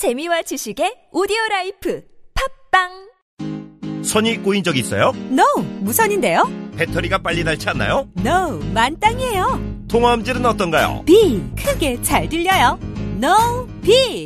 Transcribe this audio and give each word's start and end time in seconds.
재미와 0.00 0.40
지식의 0.40 1.08
오디오 1.12 1.36
라이프 1.50 2.02
팟빵 2.70 4.02
선이 4.02 4.38
꼬인 4.38 4.64
적 4.64 4.78
있어요? 4.78 5.12
No, 5.30 5.44
무선인데요? 5.80 6.50
배터리가 6.74 7.18
빨리 7.18 7.44
닳지 7.44 7.68
않나요? 7.68 8.08
No, 8.16 8.58
만땅이에요. 8.72 9.84
통화음질은 9.88 10.46
어떤가요? 10.46 11.02
Big, 11.04 11.42
크게 11.54 12.00
잘 12.00 12.30
들려요. 12.30 12.78
노빅. 13.22 14.24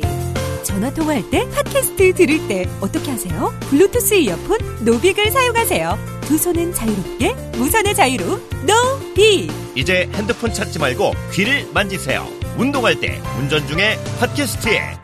전화 0.63 0.93
통화할 0.93 1.29
때, 1.29 1.45
팟캐스트 1.49 2.13
들을 2.13 2.47
때 2.47 2.69
어떻게 2.79 3.11
하세요? 3.11 3.53
블루투스 3.69 4.13
이어폰, 4.13 4.85
노빅을 4.85 5.29
사용하세요. 5.29 5.97
두 6.21 6.37
손은 6.37 6.73
자유롭게, 6.73 7.33
무선의 7.57 7.93
자유로, 7.93 8.39
노빅. 8.63 9.49
이제 9.75 10.09
핸드폰 10.13 10.53
찾지 10.53 10.79
말고 10.79 11.11
귀를 11.33 11.67
만지세요. 11.73 12.25
운동할 12.57 12.97
때, 13.01 13.21
운전 13.37 13.67
중에 13.67 13.97
팟캐스트에 14.21 15.03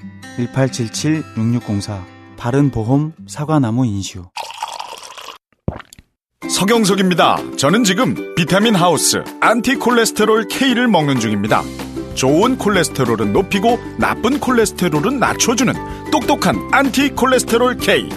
1877-6604 0.37 2.03
바른보험 2.37 3.13
사과나무 3.27 3.85
인슈 3.85 4.25
서경석입니다. 6.49 7.37
저는 7.57 7.83
지금 7.83 8.35
비타민 8.35 8.75
하우스 8.75 9.23
안티콜레스테롤 9.39 10.47
K를 10.47 10.87
먹는 10.87 11.19
중입니다. 11.19 11.63
좋은 12.15 12.57
콜레스테롤은 12.57 13.31
높이고 13.31 13.79
나쁜 13.97 14.39
콜레스테롤은 14.39 15.19
낮춰주는 15.19 15.73
똑똑한 16.11 16.57
안티콜레스테롤 16.71 17.77
K. 17.77 18.09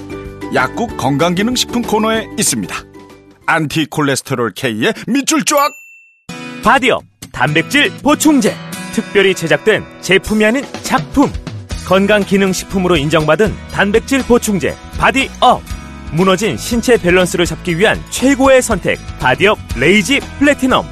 약국 0.55 0.97
건강기능식품 0.97 1.83
코너에 1.83 2.27
있습니다. 2.39 2.75
안티콜레스테롤 3.47 4.53
K의 4.55 4.95
밑줄 5.07 5.45
쫙! 5.45 5.71
바디업 6.63 7.05
단백질 7.33 7.91
보충제 8.03 8.55
특별히 8.93 9.35
제작된 9.35 9.85
제품이 10.01 10.45
아닌 10.45 10.65
작품 10.83 11.31
건강기능식품으로 11.87 12.97
인정받은 12.97 13.55
단백질 13.73 14.23
보충제 14.23 14.75
바디업. 14.99 15.63
무너진 16.13 16.57
신체 16.57 16.97
밸런스를 16.97 17.45
잡기 17.45 17.79
위한 17.79 18.01
최고의 18.11 18.63
선택 18.63 18.99
바디업 19.19 19.59
레이지 19.77 20.21
플래티넘. 20.39 20.87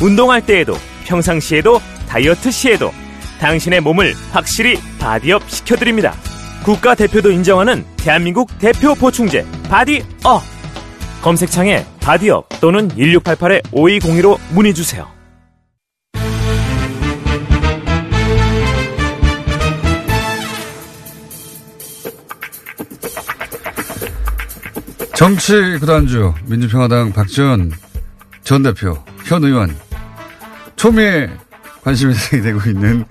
운동할 0.00 0.44
때에도 0.44 0.74
평상시에도 1.06 1.80
다이어트 2.08 2.50
시에도 2.50 2.92
당신의 3.40 3.80
몸을 3.80 4.14
확실히 4.32 4.78
바디업 4.98 5.48
시켜드립니다. 5.50 6.14
국가대표도 6.64 7.30
인정하는 7.30 7.84
대한민국 7.96 8.50
대표 8.58 8.94
보충제 8.94 9.46
바디업. 9.68 10.42
검색창에 11.22 11.84
바디업 12.00 12.48
또는 12.60 12.88
1688-5202로 12.88 14.38
문의주세요 14.50 15.17
정치 25.18 25.76
구단주 25.80 26.32
민주평화당 26.44 27.12
박지원 27.12 27.72
전 28.44 28.62
대표 28.62 28.96
현 29.24 29.42
의원 29.42 29.76
초미의 30.76 31.28
관심이 31.82 32.14
되고 32.40 32.60
있는 32.70 33.04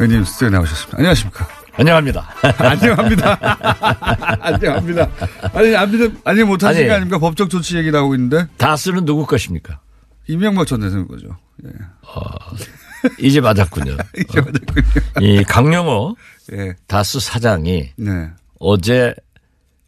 의원님 0.00 0.24
스튜디오에 0.24 0.50
나오셨습니다. 0.50 0.98
안녕하십니까? 0.98 1.48
안녕합니다. 1.74 2.28
안녕합니다. 2.58 3.38
안녕합니다. 4.42 5.08
아니 5.52 5.76
안 5.76 6.18
아니 6.24 6.42
못하신 6.42 6.80
아니. 6.80 6.88
게 6.88 6.92
아닙니까? 6.92 7.18
법적 7.20 7.48
조치 7.48 7.76
얘기 7.76 7.92
나오고 7.92 8.16
있는데 8.16 8.48
다스는 8.56 9.04
누구 9.04 9.24
것입니까? 9.24 9.78
이명박 10.26 10.66
전 10.66 10.80
대통령 10.80 11.06
거죠. 11.06 11.28
예. 11.64 11.70
이제 13.20 13.40
맞았군요. 13.40 13.96
이제 14.18 14.40
맞았군요. 14.40 14.84
이 15.20 15.44
강용호 15.44 16.16
예. 16.54 16.74
다스 16.88 17.20
사장이 17.20 17.92
네. 17.94 18.30
어제 18.58 19.14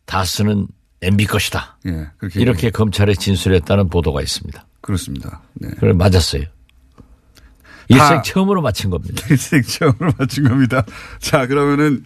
다스는 0.07 0.69
MB 1.03 1.27
것이다. 1.27 1.79
예. 1.87 2.09
그렇게 2.19 2.41
이렇게 2.41 2.71
검찰에 2.71 3.15
진술했다는 3.15 3.89
보도가 3.89 4.21
있습니다. 4.21 4.67
그렇습니다. 4.81 5.43
네. 5.55 5.69
그걸 5.71 5.95
맞았어요. 5.95 6.45
일생 7.89 8.23
처음으로 8.23 8.63
맞힌 8.63 8.91
겁니다. 8.91 9.25
일생 9.31 9.63
처음으로 9.63 10.13
맞춘 10.19 10.49
겁니다. 10.49 10.85
자, 11.21 11.47
그러면은, 11.47 12.05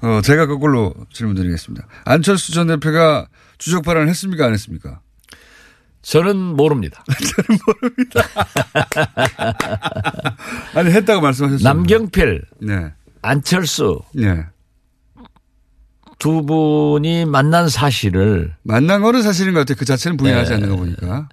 어, 0.00 0.20
제가 0.22 0.46
거꾸로 0.46 0.94
질문 1.12 1.34
드리겠습니다. 1.34 1.86
안철수 2.04 2.52
전 2.52 2.68
대표가 2.68 3.26
주적 3.58 3.82
발언을 3.82 4.08
했습니까? 4.08 4.46
안 4.46 4.52
했습니까? 4.52 5.00
저는 6.02 6.36
모릅니다. 6.36 7.04
아니, 10.74 10.90
했다고 10.90 11.20
말씀하셨어요. 11.20 11.64
남경필, 11.64 12.44
네. 12.60 12.92
안철수 13.22 14.00
네. 14.14 14.44
두 16.18 16.44
분이 16.44 17.24
만난 17.26 17.68
사실을 17.68 18.54
만난 18.62 19.02
거는 19.02 19.22
사실인 19.22 19.54
것 19.54 19.60
같아요. 19.60 19.76
그 19.78 19.84
자체는 19.84 20.16
부인하지 20.16 20.50
네. 20.50 20.54
않는 20.56 20.68
거 20.70 20.76
보니까. 20.76 21.28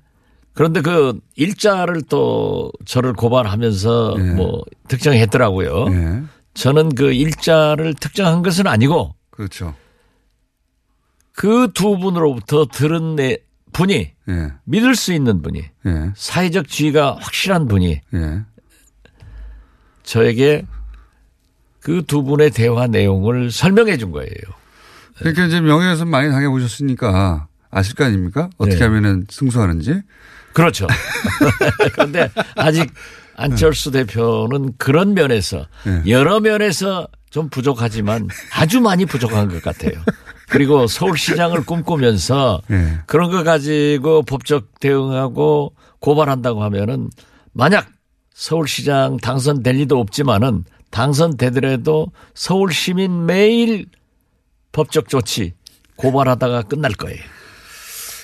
그런데 0.53 0.81
그 0.81 1.19
일자를 1.35 2.03
또 2.03 2.71
저를 2.85 3.13
고발하면서 3.13 4.15
네. 4.17 4.33
뭐 4.33 4.63
특정했더라고요. 4.87 5.89
네. 5.89 6.23
저는 6.53 6.95
그 6.95 7.11
일자를 7.11 7.93
특정한 7.95 8.41
것은 8.43 8.67
아니고 8.67 9.15
그렇죠. 9.31 9.75
그 11.33 11.67
두 11.73 11.97
분으로부터 11.97 12.65
들은 12.65 13.17
내 13.17 13.39
분이 13.73 14.13
예. 14.29 14.51
믿을 14.63 14.95
수 14.95 15.11
있는 15.11 15.41
분이 15.41 15.59
예. 15.59 16.11
사회적 16.15 16.69
지위가 16.69 17.17
확실한 17.19 17.67
분이 17.67 17.99
예. 18.13 18.41
저에게 20.03 20.63
그 21.81 22.01
두 22.03 22.23
분의 22.23 22.51
대화 22.51 22.87
내용을 22.87 23.51
설명해 23.51 23.97
준 23.97 24.11
거예요. 24.11 24.31
그러니까 25.17 25.45
이제 25.45 25.61
명예훼손 25.61 26.09
많이 26.09 26.29
당해보셨으니까 26.29 27.47
아실 27.71 27.95
거 27.95 28.05
아닙니까? 28.05 28.49
어떻게 28.57 28.79
네. 28.79 28.83
하면은 28.85 29.25
승소하는지. 29.29 30.01
그렇죠. 30.53 30.87
그런데 31.93 32.29
아직 32.55 32.91
안철수 33.35 33.91
대표는 33.91 34.73
그런 34.77 35.13
면에서 35.13 35.65
네. 35.83 36.01
여러 36.07 36.39
면에서 36.39 37.07
좀 37.29 37.49
부족하지만 37.49 38.29
아주 38.53 38.79
많이 38.79 39.05
부족한 39.05 39.49
것 39.49 39.61
같아요. 39.61 40.01
그리고 40.47 40.87
서울시장을 40.87 41.65
꿈꾸면서 41.65 42.61
예. 42.71 42.99
그런 43.07 43.31
거 43.31 43.43
가지고 43.43 44.23
법적 44.23 44.79
대응하고 44.79 45.75
고발한다고 45.99 46.63
하면은 46.63 47.09
만약 47.51 47.87
서울시장 48.33 49.17
당선될 49.17 49.75
리도 49.75 49.99
없지만은 49.99 50.63
당선되더라도 50.91 52.11
서울 52.33 52.71
시민 52.71 53.25
매일 53.25 53.87
법적 54.75 55.07
조치 55.07 55.53
고발하다가 55.95 56.63
끝날 56.63 56.91
거예요. 56.91 57.21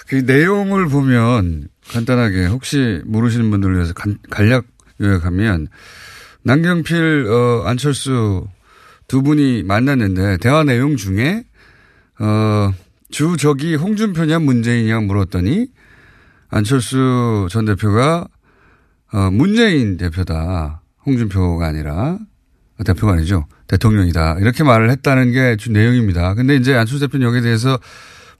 그 0.07 0.15
내용을 0.15 0.89
보면 0.89 1.69
간단하게 1.89 2.47
혹시 2.47 3.01
모르시는 3.05 3.49
분들을 3.49 3.75
위해서 3.75 3.93
간, 3.93 4.17
간략 4.29 4.65
요약하면 4.99 5.69
남경필 6.43 7.27
어, 7.29 7.63
안철수 7.65 8.45
두 9.07 9.23
분이 9.23 9.63
만났는데 9.63 10.37
대화 10.37 10.65
내용 10.65 10.97
중에 10.97 11.45
어, 12.19 12.73
주 13.09 13.37
적이 13.37 13.75
홍준표냐 13.75 14.39
문재인이냐 14.39 14.99
물었더니 14.99 15.67
안철수 16.49 17.47
전 17.49 17.63
대표가 17.65 18.27
어, 19.13 19.29
문재인 19.31 19.95
대표다. 19.95 20.81
홍준표가 21.05 21.65
아니라 21.65 21.93
아, 21.95 22.19
대표가 22.85 23.13
아니죠. 23.13 23.45
대통령이다. 23.67 24.37
이렇게 24.39 24.63
말을 24.63 24.89
했다는 24.89 25.31
게 25.31 25.55
주 25.57 25.71
내용입니다. 25.71 26.33
근데 26.33 26.55
이제 26.55 26.73
안철수 26.75 26.99
대표는 27.05 27.27
여기에 27.27 27.41
대해서 27.41 27.77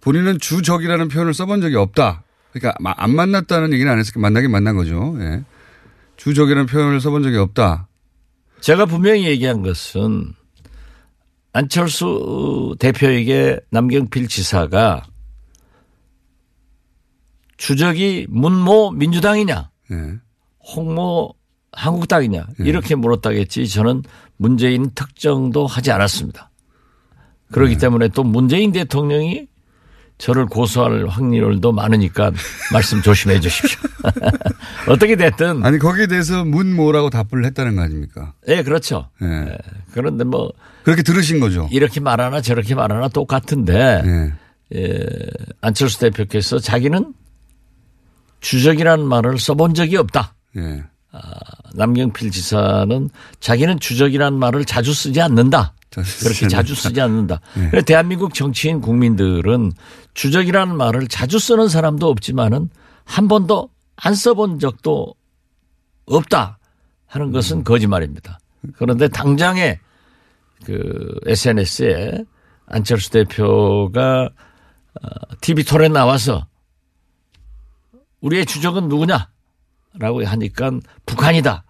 본인은 0.02 0.40
주적이라는 0.40 1.08
표현을 1.10 1.34
써본 1.34 1.62
적이 1.62 1.76
없다. 1.76 2.24
그러니까 2.52 2.74
마- 2.80 2.94
안 2.98 3.16
만났다는 3.16 3.72
얘기는 3.74 3.90
안 3.92 4.00
했을 4.00 4.14
게 4.14 4.20
만나긴 4.20 4.50
만난 4.52 4.76
거죠. 4.76 5.16
예. 5.20 5.44
주적이라는 6.18 6.66
표현을 6.66 7.00
써본 7.00 7.24
적이 7.24 7.38
없다. 7.38 7.88
제가 8.62 8.86
분명히 8.86 9.26
얘기한 9.26 9.62
것은 9.62 10.34
안철수 11.54 12.76
대표에게 12.80 13.60
남경필 13.70 14.28
지사가 14.28 15.04
주적이 17.58 18.26
문모 18.30 18.92
민주당이냐 18.92 19.70
예. 19.92 19.96
홍모 20.76 21.34
한국당이냐 21.72 22.46
예. 22.60 22.64
이렇게 22.64 22.96
물었다겠지 22.96 23.68
저는 23.68 24.04
문재인 24.38 24.92
특정도 24.94 25.68
하지 25.68 25.92
않았습니다. 25.92 26.50
그렇기 27.52 27.78
때문에 27.78 28.10
또 28.10 28.24
문재인 28.24 28.72
대통령이 28.72 29.48
저를 30.18 30.46
고소할 30.46 31.08
확률도 31.08 31.72
많으니까 31.72 32.32
말씀 32.72 33.02
조심해 33.02 33.40
주십시오. 33.40 33.80
어떻게 34.88 35.16
됐든. 35.16 35.66
아니, 35.66 35.80
거기에 35.80 36.06
대해서 36.06 36.46
문모라고 36.46 37.10
답을 37.10 37.44
했다는 37.46 37.76
거 37.76 37.82
아닙니까? 37.82 38.34
예, 38.48 38.62
그렇죠. 38.62 39.10
예. 39.24 39.26
예. 39.26 39.58
그런데 39.94 40.24
뭐 40.24 40.52
그렇게 40.84 41.02
들으신 41.02 41.40
거죠? 41.40 41.68
이렇게 41.72 42.00
말하나 42.00 42.40
저렇게 42.40 42.76
말하나 42.76 43.08
똑같은데 43.08 44.04
예. 44.06 44.34
예, 44.76 45.06
안철수 45.60 46.00
대표께서 46.00 46.60
자기는 46.60 47.14
주적이라는 48.42 49.04
말을 49.06 49.40
써본 49.40 49.74
적이 49.74 49.98
없다. 49.98 50.36
예. 51.14 51.20
남경필 51.74 52.32
지사는 52.32 53.10
자기는 53.40 53.80
주적이라는 53.80 54.38
말을 54.38 54.66
자주 54.66 54.94
쓰지 54.94 55.22
않는다. 55.22 55.74
자주 55.90 56.20
그렇게 56.24 56.48
자주 56.48 56.74
않는다. 56.74 56.82
쓰지 56.82 57.02
않는다. 57.02 57.42
예. 57.58 57.68
그래서 57.72 57.86
대한민국 57.86 58.34
정치인 58.34 58.82
국민들은 58.82 59.72
주적이라는 60.14 60.76
말을 60.76 61.08
자주 61.08 61.40
쓰는 61.40 61.68
사람도 61.68 62.10
없지만은 62.10 62.70
한 63.06 63.28
번도 63.28 63.70
안 63.96 64.16
써본 64.16 64.60
적도 64.60 65.14
없다 66.06 66.60
하는 67.08 67.28
음. 67.28 67.32
것은 67.32 67.64
거짓말입니다. 67.64 68.40
그런데 68.76 69.08
당장에 69.08 69.80
그 70.66 71.20
SNS에 71.26 72.24
안철수 72.68 73.10
대표가 73.12 74.30
TV 75.42 75.64
토론에 75.64 75.90
나와서 75.90 76.46
우리의 78.22 78.46
주적은 78.46 78.88
누구냐? 78.88 79.30
라고 80.00 80.24
하니까 80.26 80.72
북한이다. 81.06 81.64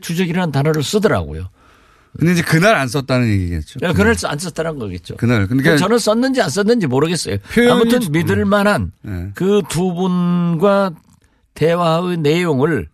주적이라는 0.00 0.52
단어를 0.52 0.82
쓰더라고요. 0.82 1.48
근데 2.18 2.32
이제 2.32 2.42
그날 2.42 2.74
안 2.74 2.88
썼다는 2.88 3.28
얘기겠죠. 3.28 3.78
야, 3.82 3.92
그날 3.92 4.16
안 4.24 4.38
썼다는 4.38 4.78
거겠죠. 4.78 5.16
그날. 5.16 5.46
그러니까 5.46 5.76
저는 5.76 5.98
썼는지 5.98 6.42
안 6.42 6.50
썼는지 6.50 6.86
모르겠어요. 6.88 7.38
표현이 7.52 7.70
아무튼 7.72 8.00
좀- 8.00 8.12
믿을 8.12 8.44
만한 8.44 8.90
네. 9.02 9.30
그두 9.34 9.94
분과 9.94 10.92
대화의 11.54 12.16
내용을 12.18 12.88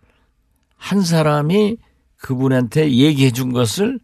한 0.75 1.01
사람이 1.01 1.77
그분한테 2.17 2.91
얘기해 2.91 3.31
준 3.31 3.51
것을 3.53 3.99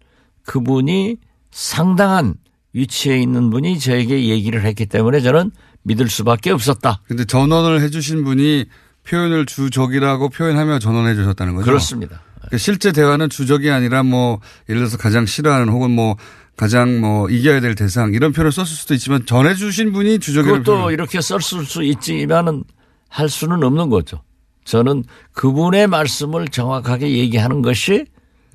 그분이 0.45 1.17
상당한 1.51 2.33
위치에 2.73 3.19
있는 3.21 3.51
분이 3.51 3.79
저에게 3.79 4.27
얘기를 4.29 4.63
했기 4.65 4.87
때문에 4.87 5.19
저는 5.21 5.51
믿을 5.83 6.09
수밖에 6.09 6.49
없었다. 6.49 7.01
근데 7.07 7.23
전원을 7.25 7.81
해주신 7.81 8.23
분이 8.23 8.65
표현을 9.07 9.45
주적이라고 9.45 10.29
표현하며 10.29 10.79
전원해 10.79 11.15
주셨다는 11.15 11.55
거죠. 11.55 11.65
그렇습니다. 11.65 12.21
그러니까 12.35 12.57
실제 12.57 12.91
대화는 12.91 13.29
주적이 13.29 13.69
아니라 13.71 14.03
뭐 14.03 14.39
예를 14.69 14.81
들어서 14.81 14.97
가장 14.97 15.25
싫어하는 15.25 15.69
혹은 15.69 15.91
뭐 15.91 16.15
가장 16.55 17.01
뭐 17.01 17.29
이겨야 17.29 17.59
될 17.61 17.75
대상 17.75 18.13
이런 18.13 18.31
표현을 18.31 18.51
썼을 18.51 18.67
수도 18.67 18.93
있지만 18.93 19.25
전해 19.25 19.55
주신 19.55 19.91
분이 19.91 20.19
주적이라는 20.19 20.63
그것도. 20.63 20.91
이렇게 20.91 21.19
썼을 21.21 21.65
수 21.65 21.83
있지만은 21.83 22.63
할 23.09 23.29
수는 23.29 23.63
없는 23.63 23.89
거죠. 23.89 24.21
저는 24.65 25.03
그분의 25.33 25.87
말씀을 25.87 26.47
정확하게 26.47 27.09
얘기하는 27.17 27.61
것이 27.61 28.05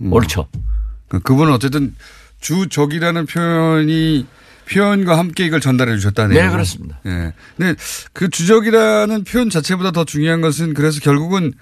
음. 0.00 0.12
옳죠. 0.12 0.48
그- 1.08 1.20
그분은 1.20 1.52
어쨌든 1.52 1.94
주적이라는 2.40 3.26
표현이 3.26 4.26
표현과 4.70 5.18
함께 5.18 5.46
이걸 5.46 5.60
전달해 5.60 5.96
주셨다네요. 5.96 6.40
네, 6.40 6.50
그렇습니다. 6.50 7.00
예. 7.06 7.32
근데 7.56 7.74
그 8.12 8.28
주적이라는 8.28 9.24
표현 9.24 9.50
자체보다 9.50 9.90
더 9.90 10.04
중요한 10.04 10.40
것은 10.40 10.74
그래서 10.74 11.00
결국은 11.00 11.52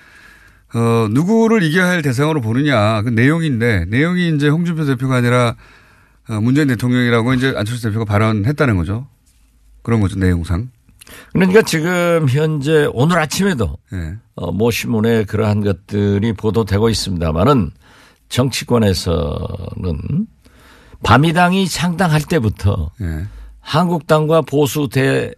어, 0.75 1.09
누구를 1.11 1.63
이겨야 1.63 1.87
할 1.87 2.03
대상으로 2.03 2.41
보느냐 2.41 3.03
그 3.03 3.09
내용인데 3.09 3.87
내용이 3.89 4.35
이제 4.35 4.49
홍준표 4.49 4.85
대표가 4.85 5.17
아니라 5.17 5.55
어, 6.29 6.41
문재인 6.41 6.69
대통령이라고 6.69 7.35
이제 7.35 7.55
안철수 7.57 7.85
대표가 7.85 8.05
발언했다는 8.05 8.77
거죠. 8.77 9.07
그런 9.83 10.01
거죠 10.01 10.19
내용상. 10.19 10.71
그러니까 11.33 11.63
지금 11.63 12.27
현재 12.29 12.89
오늘 12.93 13.19
아침에도 13.19 13.79
예. 13.93 14.17
어, 14.35 14.51
모 14.51 14.71
신문에 14.73 15.25
그러한 15.25 15.63
것들이 15.63 16.33
보도되고 16.33 16.89
있습니다만은 16.89 17.71
정치권에서는 18.29 20.27
바미당이 21.03 21.69
창당할 21.69 22.23
때부터 22.23 22.91
예. 23.01 23.27
한국당과 23.61 24.43
보수 24.43 24.89
예. 24.97 25.31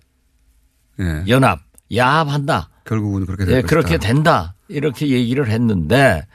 대연합 1.24 1.60
야합한다. 1.94 2.70
결국은 2.84 3.26
그렇게 3.26 3.44
될 3.44 3.56
예, 3.56 3.62
것이다. 3.62 3.68
그렇게 3.68 3.98
된다. 3.98 4.54
이렇게 4.68 5.08
얘기를 5.08 5.48
했는데 5.48 6.26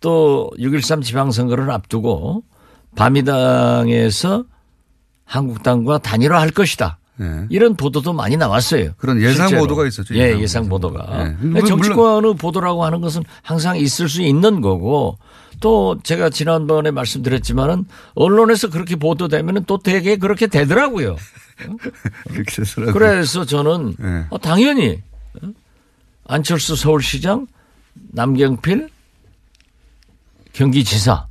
또 0.00 0.50
6.13 0.58 1.02
지방선거를 1.02 1.70
앞두고 1.70 2.42
바미당에서 2.96 4.44
한국당과 5.24 5.98
단일화할 5.98 6.50
것이다. 6.50 6.98
예. 7.20 7.46
이런 7.50 7.76
보도도 7.76 8.12
많이 8.12 8.36
나왔어요. 8.36 8.92
그런 8.96 9.20
예상 9.20 9.48
실제로. 9.48 9.62
보도가 9.62 9.86
있었죠. 9.86 10.14
예, 10.14 10.28
예상 10.30 10.40
예상 10.40 10.68
보도. 10.68 10.90
보도가. 10.90 11.34
예. 11.56 11.60
정치권의 11.66 12.34
보도라고 12.34 12.84
하는 12.84 13.00
것은 13.00 13.22
항상 13.42 13.76
있을 13.76 14.08
수 14.08 14.22
있는 14.22 14.60
거고 14.60 15.18
또 15.60 15.98
제가 16.02 16.30
지난번에 16.30 16.90
말씀드렸지만은 16.90 17.84
언론에서 18.14 18.70
그렇게 18.70 18.96
보도되면은 18.96 19.64
또 19.66 19.78
되게 19.78 20.16
그렇게 20.16 20.46
되더라고요. 20.46 21.16
그렇게. 22.76 22.92
그래서 22.92 23.44
저는 23.44 23.94
예. 24.02 24.26
어, 24.30 24.38
당연히 24.38 25.02
어? 25.42 25.48
안철수 26.26 26.74
서울시장, 26.76 27.46
남경필 28.12 28.88
경기지사 30.52 31.26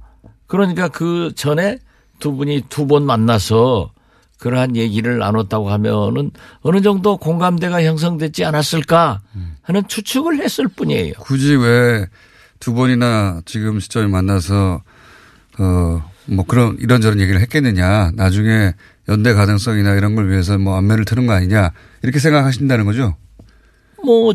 그러니까 0.47 0.87
그 0.87 1.31
전에 1.35 1.79
두 2.19 2.33
분이 2.35 2.63
두 2.69 2.85
번 2.87 3.05
만나서 3.05 3.91
그러한 4.39 4.75
얘기를 4.77 5.17
나눴다고 5.17 5.69
하면은 5.69 6.31
어느 6.61 6.81
정도 6.81 7.17
공감대가 7.17 7.83
형성되지 7.83 8.45
않았을까 8.45 9.19
하는 9.63 9.87
추측을 9.87 10.39
했을 10.39 10.67
뿐이에요. 10.69 11.13
굳이 11.19 11.55
왜 11.55 12.05
두 12.59 12.73
번이나 12.73 13.41
지금 13.45 13.79
시점에 13.79 14.07
만나서 14.07 14.81
어 15.59 16.01
뭐 16.31 16.45
그런 16.45 16.77
이런저런 16.79 17.19
얘기를 17.19 17.41
했겠느냐 17.41 18.11
나중에 18.13 18.73
연대 19.07 19.33
가능성이나 19.33 19.95
이런 19.95 20.15
걸 20.15 20.29
위해서 20.29 20.57
뭐 20.57 20.75
안면을 20.77 21.05
트는 21.05 21.25
거 21.25 21.33
아니냐 21.33 21.71
이렇게 22.03 22.19
생각하신다는 22.19 22.85
거죠. 22.85 23.15
뭐, 24.03 24.33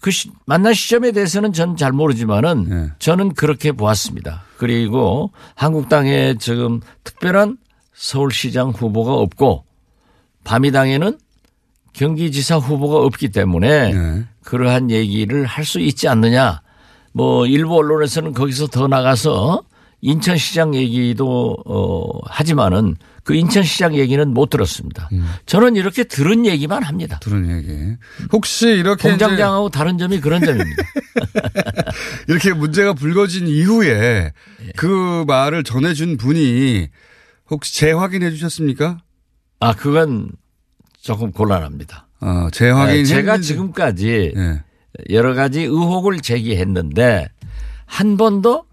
그 0.00 0.10
시, 0.10 0.30
만난 0.46 0.72
시점에 0.74 1.10
대해서는 1.12 1.52
전 1.52 1.76
잘 1.76 1.92
모르지만은 1.92 2.68
예. 2.70 2.92
저는 3.00 3.34
그렇게 3.34 3.72
보았습니다. 3.72 4.44
그리고 4.56 5.32
한국당에 5.56 6.36
지금 6.38 6.80
특별한 7.04 7.58
서울시장 7.94 8.70
후보가 8.70 9.12
없고 9.14 9.64
바미당에는 10.44 11.18
경기지사 11.98 12.56
후보가 12.58 12.96
없기 13.04 13.28
때문에 13.30 13.92
네. 13.92 14.24
그러한 14.44 14.90
얘기를 14.90 15.44
할 15.44 15.64
수 15.64 15.80
있지 15.80 16.08
않느냐. 16.08 16.62
뭐 17.12 17.46
일부 17.46 17.76
언론에서는 17.76 18.32
거기서 18.32 18.68
더 18.68 18.86
나가서 18.86 19.62
인천시장 20.00 20.74
얘기도 20.76 21.56
어 21.66 22.20
하지만은 22.26 22.94
그 23.24 23.34
인천시장 23.34 23.96
얘기는 23.96 24.26
못 24.32 24.48
들었습니다. 24.48 25.10
저는 25.44 25.74
이렇게 25.76 26.04
들은 26.04 26.46
얘기만 26.46 26.84
합니다. 26.84 27.18
들은 27.20 27.50
얘기. 27.50 27.96
혹시 28.32 28.68
이렇게 28.68 29.08
공장장하고 29.10 29.68
다른 29.70 29.98
점이 29.98 30.20
그런 30.20 30.40
점입니다. 30.42 30.82
이렇게 32.28 32.52
문제가 32.52 32.92
불거진 32.94 33.48
이후에 33.48 33.88
예. 33.90 34.32
그 34.76 35.24
말을 35.26 35.64
전해준 35.64 36.16
분이 36.16 36.88
혹시 37.50 37.74
재확인해 37.74 38.30
주셨습니까? 38.30 38.98
아, 39.60 39.74
그건 39.74 40.30
조금 41.00 41.32
곤란합니다. 41.32 42.06
어, 42.20 42.48
재확인. 42.52 42.96
네, 42.96 43.04
제가 43.04 43.38
지금까지 43.38 44.32
예. 44.36 44.62
여러 45.10 45.34
가지 45.34 45.62
의혹을 45.62 46.20
제기했는데 46.20 47.28
한 47.86 48.16
번도 48.16 48.64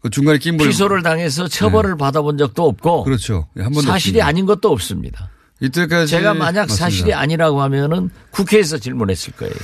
그 0.00 0.10
중간에 0.10 0.38
낀 0.38 0.56
물. 0.56 0.68
피소를 0.68 1.02
당해서 1.02 1.48
처벌을 1.48 1.96
받아본 1.96 2.38
적도 2.38 2.66
없고 2.68 3.04
그렇죠. 3.04 3.48
예, 3.58 3.62
사실이 3.64 3.88
없습니다. 3.90 4.26
아닌 4.26 4.46
것도 4.46 4.70
없습니다. 4.70 5.30
이때까지 5.60 6.10
제가 6.10 6.34
만약 6.34 6.62
맞습니다. 6.62 6.74
사실이 6.84 7.12
아니라고 7.14 7.60
하면은 7.62 8.10
국회에서 8.30 8.78
질문했을 8.78 9.32
거예요. 9.34 9.54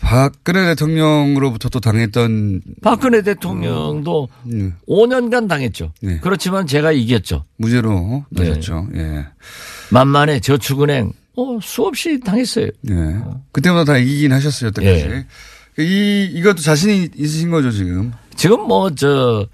박근혜 0.00 0.64
대통령으로부터 0.66 1.68
또 1.68 1.80
당했던 1.80 2.60
박근혜 2.82 3.22
대통령도 3.22 4.28
음, 4.46 4.74
5년간 4.88 5.48
당했죠. 5.48 5.92
네. 6.02 6.18
그렇지만 6.20 6.66
제가 6.66 6.92
이겼죠. 6.92 7.44
무죄로 7.56 8.24
네. 8.30 8.48
나셨죠. 8.48 8.88
예. 8.96 9.26
만만해 9.90 10.40
저축은행 10.40 11.12
어, 11.36 11.58
수없이 11.62 12.20
당했어요. 12.20 12.66
예. 12.90 12.94
그때마다 13.52 13.92
다 13.94 13.98
이기긴 13.98 14.32
하셨어요, 14.32 14.68
여태까지. 14.68 15.04
예. 15.04 15.26
이, 15.82 16.30
이것도 16.34 16.56
자신이 16.62 17.08
있으신 17.16 17.50
거죠, 17.50 17.70
지금. 17.72 18.12
지금 18.36 18.60
뭐 18.68 18.90
저 18.90 19.46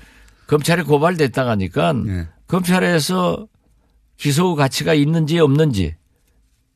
검찰에 0.47 0.83
고발됐다 0.83 1.45
가니까 1.45 1.95
예. 2.09 2.27
검찰에서 2.49 3.47
기소 4.17 4.55
가치가 4.57 4.93
있는지 4.95 5.39
없는지 5.39 5.95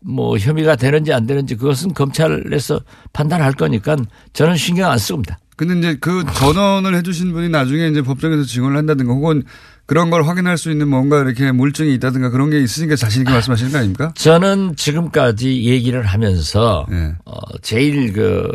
뭐 0.04 0.36
혐의가 0.36 0.76
되는지 0.76 1.12
안 1.12 1.26
되는지 1.26 1.56
그것은 1.56 1.94
검찰에서 1.94 2.80
판단할 3.12 3.52
거니까 3.52 3.96
저는 4.32 4.56
신경 4.56 4.90
안 4.90 4.98
씁니다. 4.98 5.38
근데 5.56 5.78
이제 5.78 5.98
그 6.00 6.24
전원을 6.34 6.94
해주신 6.96 7.32
분이 7.32 7.48
나중에 7.48 7.86
이제 7.88 8.02
법정에서 8.02 8.44
증언을 8.44 8.76
한다든가 8.76 9.12
혹은 9.12 9.44
그런 9.86 10.10
걸 10.10 10.26
확인할 10.26 10.58
수 10.58 10.70
있는 10.70 10.88
뭔가 10.88 11.20
이렇게 11.20 11.52
물증이 11.52 11.94
있다든가 11.94 12.30
그런 12.30 12.50
게 12.50 12.60
있으니까 12.60 12.96
자신 12.96 13.22
있게 13.22 13.32
말씀하시는 13.32 13.70
거 13.70 13.78
아닙니까? 13.78 14.12
저는 14.16 14.76
지금까지 14.76 15.64
얘기를 15.64 16.02
하면서 16.02 16.86
예. 16.90 17.14
어, 17.24 17.34
제일 17.62 18.12
그 18.12 18.48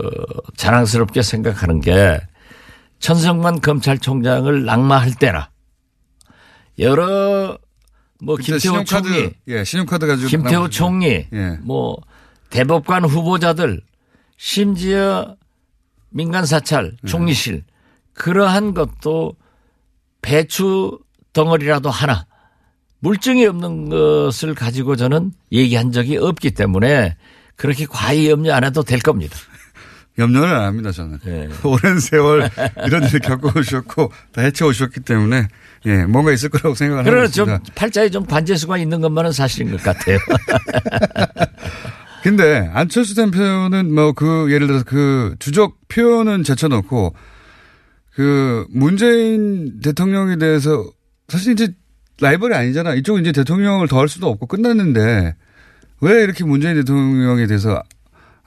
자랑스럽게 0.58 1.22
생각하는 1.22 1.82
게 1.82 2.20
천성만 3.00 3.62
검찰총장을 3.62 4.65
낙마할 4.65 5.13
때나 5.15 5.50
여러 6.79 7.58
뭐 8.22 8.36
김태호 8.36 8.84
총리, 8.84 9.32
예, 9.48 9.64
신용카드 9.64 10.06
가지고. 10.06 10.30
김태호. 10.30 10.70
총리, 10.70 11.28
예. 11.32 11.58
뭐 11.62 11.98
대법관 12.50 13.06
후보자들, 13.06 13.82
심지어 14.38 15.36
민간 16.10 16.46
사찰, 16.46 16.92
네. 17.02 17.10
총리실 17.10 17.64
그러한 18.14 18.74
것도 18.74 19.34
배추 20.22 21.00
덩어리라도 21.34 21.90
하나 21.90 22.26
물증이 23.00 23.46
없는 23.46 23.90
것을 23.90 24.56
가지고 24.56 24.96
저는 24.96 25.32
얘기한 25.52 25.92
적이 25.92 26.18
없기 26.18 26.52
때문에 26.52 27.16
그렇게 27.56 27.86
과히 27.86 28.30
염려 28.30 28.54
안 28.54 28.64
해도 28.64 28.84
될 28.84 29.00
겁니다. 29.00 29.38
염려를 30.18 30.54
안 30.54 30.66
합니다, 30.66 30.92
저는. 30.92 31.20
예. 31.28 31.48
오랜 31.63 32.00
세월 32.00 32.50
이런 32.86 33.04
일을 33.08 33.20
겪어오셨고 33.22 34.12
다 34.34 34.42
헤쳐오셨기 34.42 35.00
때문에 35.01 35.48
예, 35.86 36.04
뭔가 36.06 36.34
있을 36.34 36.50
거라고 36.50 36.75
생각을 36.75 37.04
하고 37.06 37.10
그러나 37.10 37.28
좀. 37.30 37.58
팔자에 37.75 38.10
좀 38.10 38.25
관제수가 38.25 38.78
있는 38.80 39.00
것만은 39.00 39.32
사실인 39.32 39.72
것 39.72 39.82
같아요. 39.82 40.18
근데 42.24 42.70
안철수 42.74 43.16
대표는 43.16 43.94
뭐 43.94 44.12
그 44.13 44.51
예를 44.51 44.68
들어서 44.68 44.84
그 44.86 45.36
주적 45.39 45.78
표현은 45.88 46.44
제쳐놓고 46.44 47.16
그 48.13 48.66
문재인 48.70 49.80
대통령에 49.82 50.38
대해서 50.38 50.84
사실 51.30 51.54
이제 51.54 51.70
라이벌이 52.20 52.54
아니잖아. 52.54 52.96
이쪽은 52.96 53.22
이제 53.22 53.32
대통령을 53.32 53.88
더 53.88 54.00
할 54.01 54.10
수도 54.10 54.28
없고 54.28 54.48
끝났는데 54.48 55.36
왜 56.01 56.24
이렇게 56.24 56.44
문재인 56.44 56.75
대통령에 56.75 57.48
대해서 57.48 57.82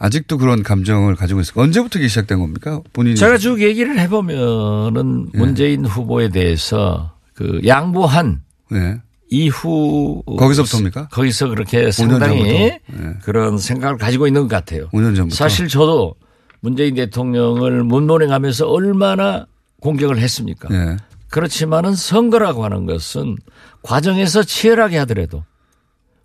아직도 0.03 0.37
그런 0.37 0.65
감정을 0.65 1.15
가지고 1.15 1.41
있을까? 1.41 1.63
언제부터 1.63 2.01
이게 2.01 2.09
시작된 2.09 2.41
겁니까? 2.41 2.81
본인이. 2.93 3.15
제가 3.15 3.39
쭉 3.39 3.63
얘기를 3.63 4.01
해보면은 4.01 5.29
예. 5.33 5.39
문재인 5.39 5.87
후보에 5.87 6.29
대해서 6.29 7.13
그 7.35 7.61
양보한 7.65 8.43
네. 8.69 9.01
이후 9.31 10.25
거기서부터입니까? 10.27 11.07
거기서 11.07 11.51
그렇게 11.51 11.85
5년 11.87 11.93
상당히? 11.93 12.43
예. 12.43 12.81
그런 13.23 13.59
생각을 13.59 13.97
가지고 13.97 14.27
있는 14.27 14.43
것 14.43 14.49
같아요. 14.49 14.89
5년 14.89 15.15
전부터. 15.15 15.37
사실 15.37 15.69
저도 15.69 16.17
문재인 16.59 16.97
대통령을 16.97 17.85
문모행하면서 17.85 18.67
얼마나 18.69 19.47
공격을 19.81 20.19
했습니까? 20.19 20.69
예. 20.73 20.97
그렇지만은 21.29 21.95
선거라고 21.95 22.65
하는 22.65 22.87
것은 22.87 23.37
과정에서 23.83 24.43
치열하게 24.43 24.99
하더라도 24.99 25.45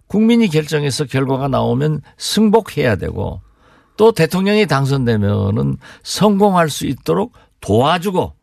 국민이 0.07 0.48
결정해서 0.48 1.05
결과가 1.05 1.48
나오면 1.48 2.01
승복해야 2.17 2.96
되고 2.96 3.41
또 3.98 4.12
대통령이 4.12 4.68
당선되면은 4.68 5.77
성공할 6.04 6.70
수 6.70 6.86
있도록 6.86 7.34
도와주고 7.62 8.34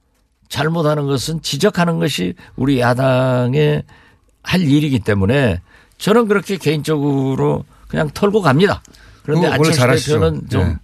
잘못하는 0.49 1.06
것은 1.06 1.40
지적하는 1.42 1.99
것이 1.99 2.34
우리 2.56 2.80
야당의 2.80 3.84
할 4.42 4.61
일이기 4.61 4.99
때문에 4.99 5.61
저는 5.99 6.28
그렇게 6.28 6.56
개인적으로 6.58 7.64
그냥 7.88 8.11
털고 8.12 8.42
갑니다. 8.42 8.82
그런데 9.23 9.46
안철수. 9.46 10.11
대표는 10.11 10.49
좀 10.50 10.61
예. 10.62 10.76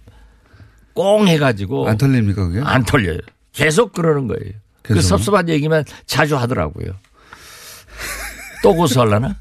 꽁 0.93 1.27
해가지고 1.27 1.87
안 1.87 1.97
털립니까 1.97 2.47
그게? 2.47 2.61
안 2.63 2.83
털려요. 2.83 3.19
계속 3.53 3.93
그러는 3.93 4.27
거예요. 4.27 4.53
그 4.81 4.95
계속? 4.95 5.07
섭섭한 5.09 5.47
얘기만 5.49 5.83
자주 6.05 6.37
하더라고요. 6.37 6.93
또 8.63 8.75
고소하려나? 8.75 9.35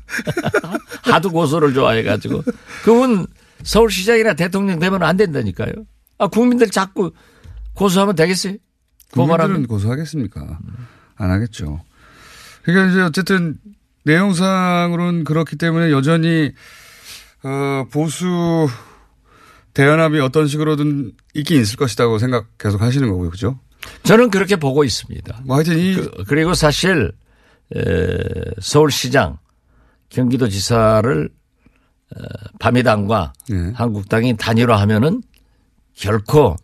하도 1.02 1.30
고소를 1.30 1.72
좋아해가지고. 1.74 2.42
그분 2.82 3.26
서울시장이나 3.62 4.34
대통령 4.34 4.78
되면 4.78 5.02
안 5.02 5.16
된다니까요. 5.16 5.72
아, 6.18 6.26
국민들 6.28 6.68
자꾸 6.70 7.12
고소하면 7.74 8.16
되겠어요? 8.16 8.54
국민들은 9.12 9.36
고발하면. 9.38 9.66
고소하겠습니까? 9.66 10.58
안 11.16 11.30
하겠죠. 11.30 11.82
그러니까 12.62 12.90
이제 12.90 13.00
어쨌든 13.02 13.58
내용상으로는 14.04 15.24
그렇기 15.24 15.56
때문에 15.56 15.90
여전히 15.90 16.52
어, 17.42 17.86
보수 17.90 18.68
대연합이 19.74 20.20
어떤 20.20 20.46
식으로든 20.46 21.12
있긴 21.34 21.60
있을 21.60 21.76
것이라고 21.76 22.18
생각 22.18 22.58
계속 22.58 22.82
하시는 22.82 23.08
거고요. 23.08 23.30
그죠? 23.30 23.58
저는 24.02 24.30
그렇게 24.30 24.56
보고 24.56 24.84
있습니다. 24.84 25.42
뭐 25.44 25.56
하여튼 25.56 25.78
이 25.78 25.94
그, 25.94 26.24
그리고 26.26 26.54
사실 26.54 27.12
에, 27.74 28.18
서울시장, 28.60 29.38
경기도지사를 30.10 31.26
어, 31.26 31.39
바미당과 32.58 33.32
예. 33.52 33.72
한국당이 33.74 34.36
단일화하면은 34.36 35.22
결코 35.94 36.56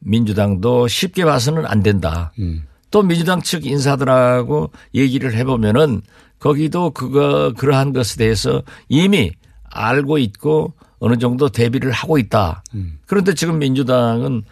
민주당도 0.00 0.88
쉽게 0.88 1.24
봐서는 1.24 1.66
안 1.66 1.82
된다. 1.82 2.32
음. 2.38 2.66
또 2.90 3.02
민주당 3.02 3.40
측 3.40 3.66
인사들하고 3.66 4.70
얘기를 4.94 5.34
해보면은 5.34 6.02
거기도 6.38 6.90
그거 6.90 7.52
그러한 7.56 7.92
것에 7.92 8.16
대해서 8.16 8.62
이미 8.88 9.30
알고 9.70 10.18
있고 10.18 10.74
어느 10.98 11.16
정도 11.18 11.48
대비를 11.48 11.92
하고 11.92 12.18
있다. 12.18 12.62
그런데 13.06 13.34
지금 13.34 13.58
민주당은 13.58 14.42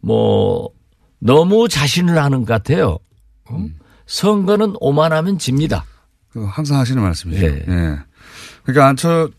뭐 0.00 0.70
너무 1.18 1.68
자신을 1.68 2.18
하는 2.18 2.40
것 2.40 2.46
같아요. 2.46 2.98
어? 3.48 3.66
선거는 4.06 4.74
오만하면 4.80 5.38
집니다. 5.38 5.84
그거 6.30 6.46
항상 6.46 6.78
하시는 6.78 7.00
말씀이죠. 7.00 7.46
예. 7.46 7.64
예. 7.68 7.98
그러니까 8.64 8.88
안철 8.88 9.30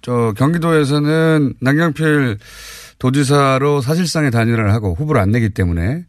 저 0.00 0.32
경기도에서는 0.36 1.54
남경필 1.60 2.38
도지사로 2.98 3.80
사실상의 3.80 4.30
단일화를 4.30 4.72
하고 4.72 4.94
후보를 4.94 5.20
안 5.20 5.30
내기 5.32 5.50
때문에 5.50 6.04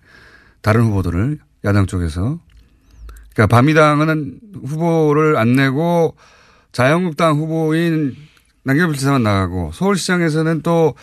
다른 0.61 0.83
후보들을 0.83 1.39
야당 1.65 1.87
쪽에서 1.87 2.39
그러니까 3.33 3.55
바미당은 3.55 4.39
후보를 4.65 5.37
안 5.37 5.53
내고 5.53 6.15
자유한국당 6.71 7.37
후보인 7.37 8.15
남경필 8.63 8.97
지사만 8.97 9.23
나가고 9.23 9.71
서울시장에서는 9.73 10.61
또 10.61 10.93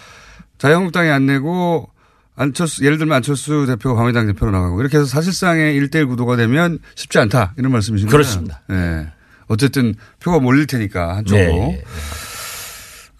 자유한국당이 0.58 1.10
안 1.10 1.26
내고 1.26 1.90
안철수 2.36 2.84
예를 2.84 2.96
들면 2.98 3.16
안철수 3.16 3.66
대표가 3.66 4.00
바미당 4.00 4.26
대표로 4.28 4.52
나가고 4.52 4.80
이렇게 4.80 4.96
해서 4.96 5.06
사실상의 5.06 5.78
1대1 5.80 6.08
구도가 6.08 6.36
되면 6.36 6.78
쉽지 6.94 7.18
않다 7.18 7.54
이런 7.58 7.72
말씀이신 7.72 8.06
거죠. 8.06 8.16
그렇습니다. 8.16 8.62
예. 8.70 9.08
어쨌든 9.48 9.94
표가 10.20 10.38
몰릴 10.38 10.66
테니까 10.66 11.16
한쪽으로. 11.16 11.46
네. 11.46 11.84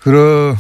그러 0.01 0.57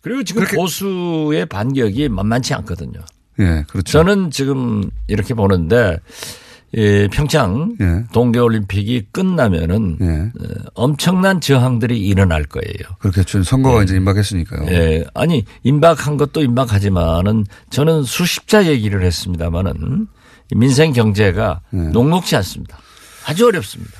그리고 0.00 0.22
지금 0.24 0.40
그렇게- 0.42 0.56
보수의 0.56 1.46
반격이 1.46 2.08
만만치 2.08 2.54
않거든요. 2.54 3.00
예, 3.40 3.64
그렇죠. 3.68 3.92
저는 3.92 4.30
지금 4.30 4.88
이렇게 5.08 5.34
보는데 5.34 5.98
예, 6.76 7.08
평창 7.08 7.76
예. 7.80 8.04
동계올림픽이 8.12 9.08
끝나면은 9.12 9.98
예. 10.00 10.06
어, 10.06 10.54
엄청난 10.74 11.40
저항들이 11.40 11.98
일어날 12.00 12.44
거예요. 12.44 12.96
그렇겠죠. 12.98 13.42
선거가 13.42 13.82
이제 13.82 13.96
임박했으니까요. 13.96 14.68
예, 14.70 15.04
아니 15.14 15.44
임박한 15.62 16.16
것도 16.16 16.42
임박하지만은 16.42 17.44
저는 17.70 18.02
수십자 18.04 18.66
얘기를 18.66 19.02
했습니다마는 19.04 20.06
민생 20.54 20.92
경제가 20.92 21.60
네. 21.70 21.88
녹록지 21.90 22.36
않습니다. 22.36 22.78
아주 23.26 23.46
어렵습니다. 23.46 23.92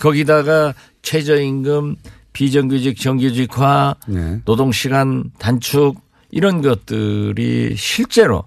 거기다가 0.00 0.74
최저임금, 1.02 1.96
비정규직 2.32 3.00
정규직화, 3.00 3.96
네. 4.06 4.40
노동 4.44 4.72
시간 4.72 5.30
단축 5.38 6.00
이런 6.30 6.62
것들이 6.62 7.74
실제로 7.76 8.44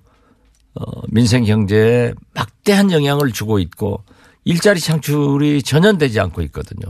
어, 0.76 1.02
민생 1.10 1.44
경제에 1.44 2.14
막대한 2.34 2.92
영향을 2.92 3.32
주고 3.32 3.60
있고 3.60 4.04
일자리 4.46 4.80
창출이 4.80 5.64
전혀 5.64 5.92
되지 5.94 6.20
않고 6.20 6.42
있거든요. 6.44 6.88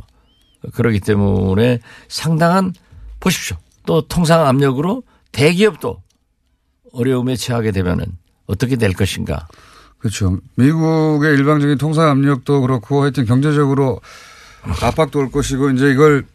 그렇기 0.73 0.99
때문에 0.99 1.79
상당한 2.07 2.73
보십시오. 3.19 3.57
또 3.85 4.01
통상 4.01 4.45
압력으로 4.45 5.03
대기업도 5.31 6.01
어려움에 6.93 7.35
처하게 7.35 7.71
되면은 7.71 8.05
어떻게 8.45 8.75
될 8.75 8.93
것인가. 8.93 9.47
그렇죠. 9.97 10.37
미국의 10.55 11.35
일방적인 11.35 11.77
통상 11.77 12.09
압력도 12.09 12.61
그렇고 12.61 13.01
하여튼 13.01 13.25
경제적으로 13.25 14.01
압박도 14.81 15.19
올 15.19 15.31
것이고 15.31 15.71
이제 15.71 15.91
이걸 15.91 16.25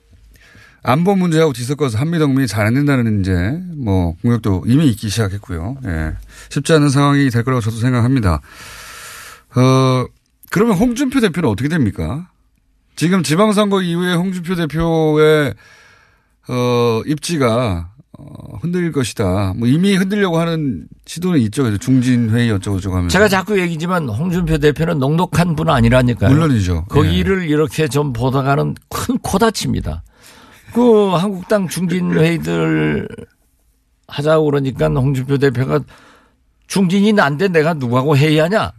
안보 0.86 1.16
문제하고 1.16 1.52
뒤섞어서 1.52 1.98
한미동맹이 1.98 2.46
잘 2.46 2.66
안 2.66 2.74
된다는 2.74 3.20
이제 3.20 3.32
뭐 3.76 4.14
공격도 4.22 4.64
이미 4.66 4.88
있기 4.88 5.08
시작했고요. 5.08 5.76
예. 5.84 6.12
쉽지 6.48 6.72
않은 6.74 6.88
상황이 6.90 7.28
될 7.30 7.42
거라고 7.44 7.60
저도 7.60 7.76
생각합니다. 7.76 8.40
어, 9.56 10.04
그러면 10.50 10.76
홍준표 10.76 11.20
대표는 11.20 11.48
어떻게 11.48 11.68
됩니까? 11.68 12.28
지금 12.94 13.22
지방선거 13.22 13.82
이후에 13.82 14.14
홍준표 14.14 14.54
대표의 14.54 15.54
어, 16.48 17.02
입지가 17.06 17.90
어, 18.18 18.58
흔들릴 18.62 18.92
것이다. 18.92 19.54
뭐 19.56 19.68
이미 19.68 19.94
흔들려고 19.96 20.38
하는 20.38 20.86
시도는 21.04 21.40
있죠. 21.40 21.62
그래서 21.64 21.78
중진회의 21.78 22.50
어쩌고저쩌고 22.52 22.96
하면서. 22.96 23.12
제가 23.12 23.28
자꾸 23.28 23.60
얘기지만 23.60 24.08
홍준표 24.08 24.58
대표는 24.58 24.98
녹록한 24.98 25.56
분 25.56 25.68
아니라니까요. 25.68 26.30
물론이죠. 26.30 26.86
거기를 26.88 27.48
이렇게 27.50 27.88
좀 27.88 28.12
보다가는 28.12 28.74
큰 28.88 29.18
코다칩니다. 29.18 30.02
그 30.72 31.08
한국당 31.10 31.68
중진회의들 31.68 33.08
하자고 34.08 34.44
그러니까 34.46 34.88
홍준표 34.88 35.38
대표가 35.38 35.80
중진이 36.66 37.12
난데 37.12 37.48
내가 37.48 37.74
누구하고 37.74 38.16
회의하냐 38.16 38.72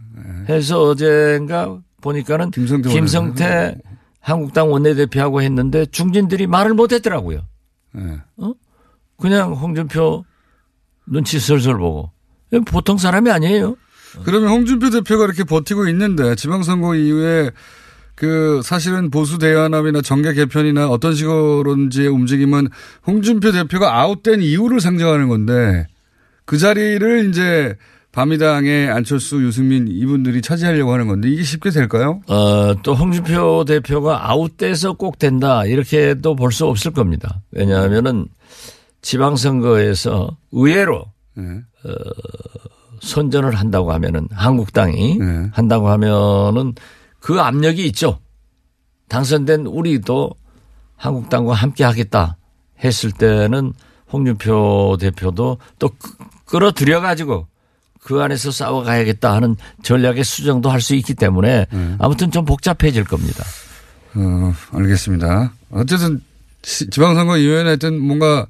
해서 0.48 0.82
어젠가 0.82 1.78
보니까는 2.00 2.50
김성태 2.50 2.88
김성태 2.90 3.76
한국당 4.20 4.70
원내대표하고 4.72 5.42
했는데 5.42 5.86
중진들이 5.86 6.46
말을 6.46 6.74
못 6.74 6.92
했더라고요. 6.92 7.40
예. 7.96 8.20
그냥 9.20 9.54
홍준표 9.54 10.24
눈치 11.06 11.40
슬슬 11.40 11.76
보고. 11.76 12.12
보통 12.66 12.98
사람이 12.98 13.30
아니에요. 13.30 13.76
그러면 14.24 14.50
홍준표 14.50 14.90
대표가 14.90 15.24
이렇게 15.24 15.44
버티고 15.44 15.88
있는데 15.88 16.34
지방선거 16.34 16.94
이후에 16.94 17.50
그 18.18 18.60
사실은 18.64 19.10
보수 19.10 19.38
대화합이나 19.38 20.02
정계 20.02 20.32
개편이나 20.34 20.88
어떤 20.88 21.14
식으로든지의 21.14 22.08
움직임은 22.08 22.66
홍준표 23.06 23.52
대표가 23.52 24.00
아웃된 24.00 24.42
이유를 24.42 24.80
상정하는 24.80 25.28
건데 25.28 25.86
그 26.44 26.58
자리를 26.58 27.28
이제 27.28 27.76
바미당의 28.10 28.90
안철수, 28.90 29.40
유승민 29.44 29.86
이분들이 29.86 30.42
차지하려고 30.42 30.92
하는 30.92 31.06
건데 31.06 31.28
이게 31.28 31.44
쉽게 31.44 31.70
될까요? 31.70 32.20
어, 32.26 32.74
또 32.82 32.94
홍준표 32.96 33.64
대표가 33.64 34.28
아웃돼서 34.28 34.94
꼭 34.94 35.20
된다 35.20 35.64
이렇게도 35.64 36.34
볼 36.34 36.50
수 36.50 36.66
없을 36.66 36.90
겁니다. 36.90 37.40
왜냐하면은 37.52 38.26
지방선거에서 39.00 40.36
의외로 40.50 41.04
네. 41.36 41.44
선전을 43.00 43.54
한다고 43.54 43.92
하면은 43.92 44.26
한국당이 44.32 45.18
네. 45.18 45.50
한다고 45.52 45.88
하면은 45.90 46.74
그 47.20 47.40
압력이 47.40 47.84
있죠. 47.86 48.20
당선된 49.08 49.66
우리도 49.66 50.30
한국당과 50.96 51.54
함께 51.54 51.84
하겠다 51.84 52.36
했을 52.84 53.10
때는 53.12 53.72
홍준표 54.12 54.96
대표도 55.00 55.58
또 55.78 55.88
끄- 55.88 56.12
끌어들여 56.46 57.00
가지고 57.00 57.46
그 58.00 58.22
안에서 58.22 58.50
싸워가야겠다 58.50 59.34
하는 59.34 59.56
전략의 59.82 60.24
수정도 60.24 60.70
할 60.70 60.80
수 60.80 60.94
있기 60.94 61.14
때문에 61.14 61.66
아무튼 61.98 62.30
좀 62.30 62.44
복잡해질 62.44 63.04
겁니다. 63.04 63.44
어, 64.14 64.54
알겠습니다. 64.72 65.52
어쨌든 65.70 66.22
시- 66.62 66.88
지방선거 66.88 67.36
이후에는 67.36 67.66
하여튼 67.66 68.00
뭔가 68.00 68.46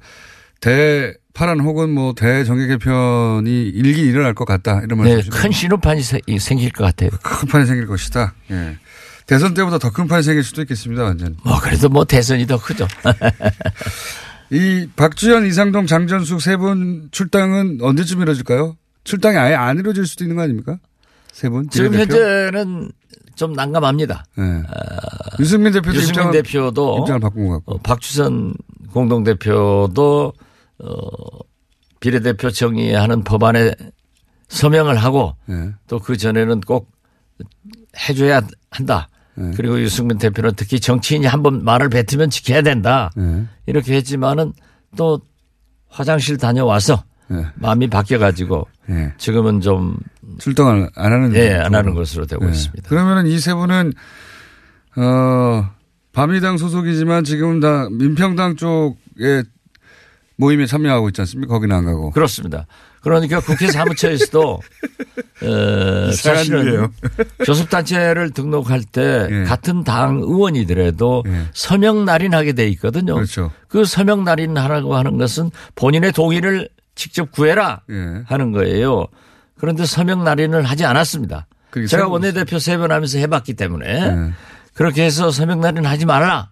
대파란 0.61 1.59
혹은 1.61 1.89
뭐 1.89 2.13
대정계 2.13 2.67
개편이 2.67 3.69
일기 3.69 4.01
일어날 4.01 4.33
것 4.33 4.45
같다 4.45 4.81
이런 4.83 4.89
네, 5.01 5.15
말씀이시죠? 5.15 5.31
큰 5.37 5.51
신호판이 5.51 6.01
세- 6.01 6.19
생길 6.39 6.71
것 6.71 6.83
같아요. 6.85 7.09
큰 7.23 7.47
판이 7.47 7.65
생길 7.65 7.87
것이다. 7.87 8.33
예. 8.51 8.77
대선 9.25 9.53
때보다 9.53 9.77
더 9.77 9.91
큰 9.91 10.07
판이 10.07 10.23
생길 10.23 10.43
수도 10.43 10.61
있겠습니다. 10.63 11.03
완전. 11.03 11.35
뭐 11.43 11.59
그래도 11.59 11.87
뭐 11.89 12.03
대선이 12.03 12.47
더 12.47 12.59
크죠. 12.59 12.87
이 14.51 14.87
박주현, 14.95 15.45
이상동, 15.45 15.85
장전숙 15.85 16.41
세 16.41 16.57
분 16.57 17.07
출당은 17.11 17.77
언제쯤 17.81 18.21
이루어질까요? 18.21 18.75
출당이 19.03 19.37
아예 19.37 19.53
안 19.53 19.77
이루어질 19.77 20.05
수도 20.07 20.23
있는 20.23 20.35
거 20.35 20.41
아닙니까? 20.41 20.77
세 21.31 21.47
분. 21.49 21.69
지금? 21.69 21.93
현재는 21.93 22.91
좀 23.35 23.53
난감합니다. 23.53 24.25
예. 24.39 24.43
유승민 25.39 25.71
대표도 25.73 25.95
유승민 25.95 26.09
입장을, 26.25 26.31
대표도 26.33 26.97
입장을 27.01 27.19
바꾼 27.21 27.47
것 27.47 27.53
같고. 27.57 27.75
어, 27.75 27.77
박주선 27.83 28.55
공동대표도 28.91 30.33
어, 30.83 30.97
비례대표 31.99 32.49
정의하는 32.49 33.23
법안에 33.23 33.73
서명을 34.47 34.95
하고 34.97 35.35
예. 35.49 35.73
또그 35.87 36.17
전에는 36.17 36.61
꼭 36.61 36.89
해줘야 38.07 38.41
한다. 38.71 39.09
네. 39.35 39.51
그리고 39.55 39.79
유승민 39.81 40.17
대표는 40.17 40.51
특히 40.55 40.79
정치인이 40.79 41.25
한 41.25 41.43
번 41.43 41.63
말을 41.63 41.89
뱉으면 41.89 42.29
지켜야 42.29 42.61
된다. 42.61 43.11
예. 43.17 43.45
이렇게 43.67 43.95
했지만은 43.95 44.53
또 44.97 45.21
화장실 45.89 46.37
다녀와서 46.37 47.03
예. 47.31 47.45
마음이 47.55 47.89
바뀌어가지고 47.89 48.67
예. 48.89 49.13
지금은 49.17 49.61
좀 49.61 49.97
출당을 50.39 50.89
안 50.95 51.11
하는. 51.11 51.35
예, 51.35 51.53
안 51.55 51.75
하는. 51.75 51.93
것으로 51.93 52.25
되고 52.25 52.45
예. 52.45 52.49
있습니다. 52.51 52.87
그러면은 52.89 53.27
이 53.27 53.37
세 53.39 53.53
분은 53.53 53.93
어 54.97 55.69
바미당 56.13 56.57
소속이지만 56.57 57.23
지금 57.23 57.59
다 57.59 57.87
민평당 57.91 58.55
쪽에 58.55 59.43
모임에 60.39 60.65
참여하고 60.65 61.09
있지 61.09 61.21
않습니까? 61.21 61.53
거기는 61.53 61.75
안 61.75 61.85
가고. 61.85 62.11
그렇습니다. 62.11 62.65
그러니까 63.01 63.39
국회 63.41 63.67
사무처에서도 63.71 64.41
어, 65.43 66.09
이상한 66.09 66.37
사실은. 66.37 66.87
교섭단체를 67.45 68.31
등록할 68.31 68.83
때 68.83 69.27
예. 69.29 69.43
같은 69.43 69.83
당 69.83 70.19
의원이더라도 70.19 71.23
예. 71.27 71.43
서명 71.53 72.05
날인하게 72.05 72.53
돼 72.53 72.67
있거든요. 72.69 73.15
그렇죠. 73.15 73.51
그 73.67 73.83
서명 73.85 74.23
날인하라고 74.23 74.95
하는 74.95 75.17
것은 75.17 75.51
본인의 75.75 76.13
동의를 76.13 76.69
직접 76.95 77.31
구해라 77.31 77.81
예. 77.89 78.23
하는 78.25 78.51
거예요. 78.51 79.07
그런데 79.57 79.85
서명 79.85 80.23
날인을 80.23 80.63
하지 80.63 80.85
않았습니다. 80.85 81.47
제가 81.87 82.07
원내대표 82.07 82.59
세 82.59 82.77
번 82.77 82.91
하면서 82.91 83.17
해봤기 83.19 83.53
때문에 83.55 83.87
예. 83.87 84.33
그렇게 84.73 85.03
해서 85.03 85.31
서명 85.31 85.59
날인 85.61 85.85
하지 85.85 86.05
말라 86.05 86.49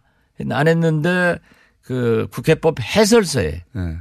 안 0.52 0.68
했는데 0.68 1.38
그 1.88 2.28
국회법 2.32 2.82
해설서에 2.82 3.64
예. 3.78 3.98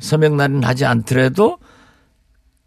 서명 0.00 0.36
날인 0.36 0.64
하지 0.64 0.84
않더라도 0.84 1.58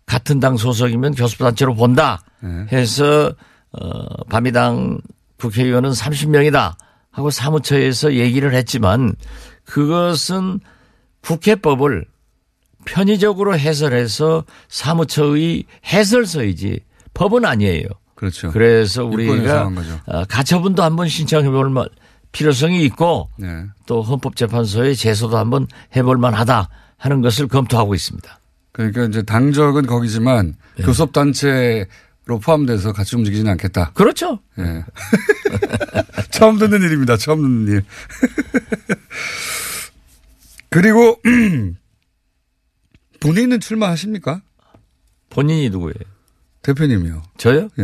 같은 0.05 0.39
당 0.39 0.55
소속이면 0.55 1.15
교섭단체로 1.15 1.75
본다 1.75 2.23
예. 2.45 2.77
해서 2.77 3.34
어 3.73 4.23
바미당 4.29 5.01
국회의원은 5.38 5.89
30명이다 5.91 6.73
하고 7.12 7.29
사무처에서 7.29 8.13
얘기를 8.13 8.53
했지만 8.53 9.13
그것은 9.65 10.62
국회법을 11.21 12.05
편의적으로 12.86 13.57
해설해서 13.57 14.45
사무처의 14.69 15.65
해설서이지 15.86 16.79
법은 17.13 17.43
아니에요. 17.43 17.88
그렇죠. 18.15 18.51
그래서 18.51 19.03
우리가. 19.03 19.34
어, 20.05 20.23
가처분도 20.25 20.81
한번 20.81 21.07
신청해 21.10 21.49
볼 21.49 21.69
만- 21.69 21.89
필요성이 22.32 22.84
있고 22.86 23.30
네. 23.38 23.65
또 23.86 24.02
헌법재판소에 24.02 24.94
제소도 24.94 25.38
한번 25.38 25.67
해볼 25.96 26.17
만하다 26.17 26.70
하는 26.98 27.22
것을 27.22 27.48
검토하고 27.48 27.94
있습니다. 27.96 28.39
그러니까 28.72 29.04
이제 29.06 29.22
당적은 29.22 29.86
거기지만 29.86 30.56
네. 30.78 30.84
교섭단체로 30.86 31.86
포함돼서 32.41 32.94
같이 32.94 33.15
움직이지는 33.17 33.52
않겠다. 33.52 33.91
그렇죠. 33.94 34.39
예. 34.60 34.86
처음 36.32 36.58
듣는 36.58 36.82
일입니다. 36.82 37.17
처음 37.17 37.41
듣는 37.41 37.74
일. 37.74 37.84
그리고 40.70 41.20
본인은 43.20 43.60
출마하십니까? 43.60 44.41
본인이 45.30 45.70
누구예요? 45.70 45.94
대표님이요. 46.62 47.24
저요? 47.38 47.67
예. 47.80 47.84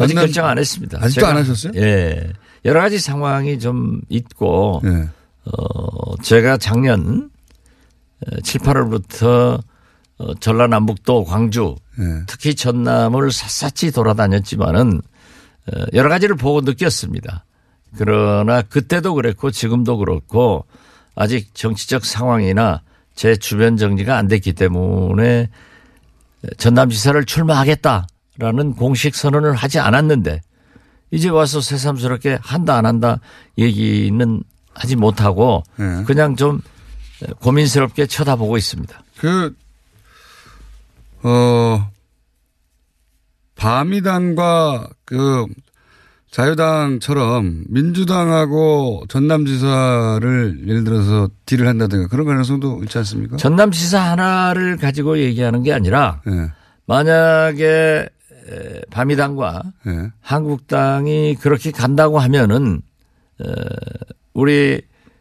아직 0.00 0.14
전남- 0.14 0.14
결정 0.26 0.46
안 0.46 0.58
했습니다. 0.58 0.98
아직도 1.00 1.26
제가- 1.26 1.30
안 1.30 1.36
하셨어요? 1.36 1.72
예. 1.76 2.32
여러 2.64 2.80
가지 2.80 2.98
상황이 2.98 3.58
좀 3.58 4.00
있고 4.08 4.80
예. 4.84 5.08
어, 5.44 6.16
제가 6.22 6.56
작년 6.56 7.30
7, 8.42 8.60
8월부터 8.60 9.62
어, 10.18 10.34
전라남북도 10.34 11.24
광주 11.24 11.76
예. 11.98 12.24
특히 12.26 12.54
전남을 12.54 13.30
샅샅이 13.30 13.92
돌아다녔지만은 13.92 15.02
어, 15.72 15.84
여러 15.92 16.08
가지를 16.08 16.36
보고 16.36 16.60
느꼈습니다. 16.62 17.44
그러나 17.96 18.62
그때도 18.62 19.14
그랬고 19.14 19.50
지금도 19.50 19.98
그렇고 19.98 20.64
아직 21.14 21.54
정치적 21.54 22.04
상황이나 22.04 22.82
제 23.14 23.36
주변 23.36 23.76
정리가 23.76 24.16
안 24.16 24.26
됐기 24.26 24.54
때문에 24.54 25.48
전남지사를 26.56 27.24
출마하겠다라는 27.24 28.74
공식 28.76 29.14
선언을 29.14 29.54
하지 29.54 29.78
않았는데 29.78 30.40
이제 31.14 31.28
와서 31.28 31.60
새삼스럽게 31.60 32.38
한다 32.42 32.76
안 32.76 32.86
한다 32.86 33.20
얘기는 33.56 34.42
하지 34.74 34.96
못하고 34.96 35.62
예. 35.78 36.02
그냥 36.04 36.34
좀 36.34 36.60
고민스럽게 37.40 38.06
쳐다보고 38.06 38.56
있습니다. 38.56 39.02
그, 39.18 39.54
어, 41.22 41.88
바미당과 43.54 44.88
그 45.04 45.46
자유당처럼 46.32 47.62
민주당하고 47.68 49.04
전남지사를 49.08 50.64
예를 50.66 50.82
들어서 50.82 51.28
딜을 51.46 51.68
한다든가 51.68 52.08
그런 52.08 52.26
가능성도 52.26 52.80
있지 52.82 52.98
않습니까? 52.98 53.36
전남지사 53.36 54.00
하나를 54.00 54.78
가지고 54.78 55.18
얘기하는 55.18 55.62
게 55.62 55.72
아니라 55.72 56.20
예. 56.26 56.50
만약에 56.86 57.64
에, 57.64 58.08
바미당과 58.90 59.62
예. 59.86 60.10
한국당이 60.20 61.36
그렇게 61.36 61.70
간다고 61.70 62.18
하면은 62.18 62.82
어, 63.40 63.46
우리 64.32 64.80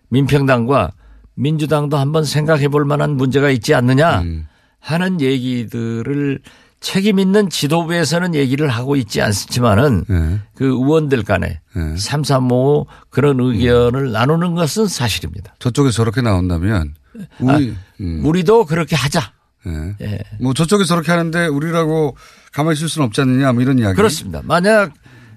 민평당과 0.10 0.92
민주당도 1.36 1.98
한번 1.98 2.24
생각해 2.26 2.68
볼 2.68 2.86
만한 2.86 3.12
문제가 3.18 3.50
있지 3.50 3.74
않느냐 3.74 4.22
음. 4.22 4.48
하는 4.80 5.22
얘기들을 5.22 6.40
책임 6.80 7.18
있는 7.18 7.50
지도부에서는 7.50 8.36
얘기를 8.36 8.68
하고 8.68 8.98
있지 8.98 9.22
않지만은 9.22 10.04
네. 10.08 10.40
그 10.54 10.66
의원들 10.66 11.24
간에 11.24 11.62
네. 11.76 11.98
삼삼오 11.98 12.88
그런 13.10 13.40
의견을 13.40 14.12
나누는 14.12 14.54
것은 14.54 14.88
사실입니다. 14.88 15.56
저쪽에서 15.60 15.96
저렇게 15.96 16.22
나온다면 16.22 16.94
우리 17.40 17.74
음. 18.02 18.26
우리도 18.26 18.66
그렇게 18.66 18.96
하자. 18.96 19.33
예. 19.68 19.96
예. 20.06 20.20
뭐 20.40 20.54
저쪽이 20.54 20.86
저렇게 20.86 21.12
하는데 21.12 21.48
우리라고 21.48 22.16
가만히 22.52 22.76
있을 22.76 22.90
수는 22.90 23.08
없지 23.08 23.22
않느냐 23.22 23.54
뭐 23.54 23.62
이런 23.62 23.80
이야기. 23.80 23.96
그렇습니다. 23.96 24.42
만약 24.44 24.94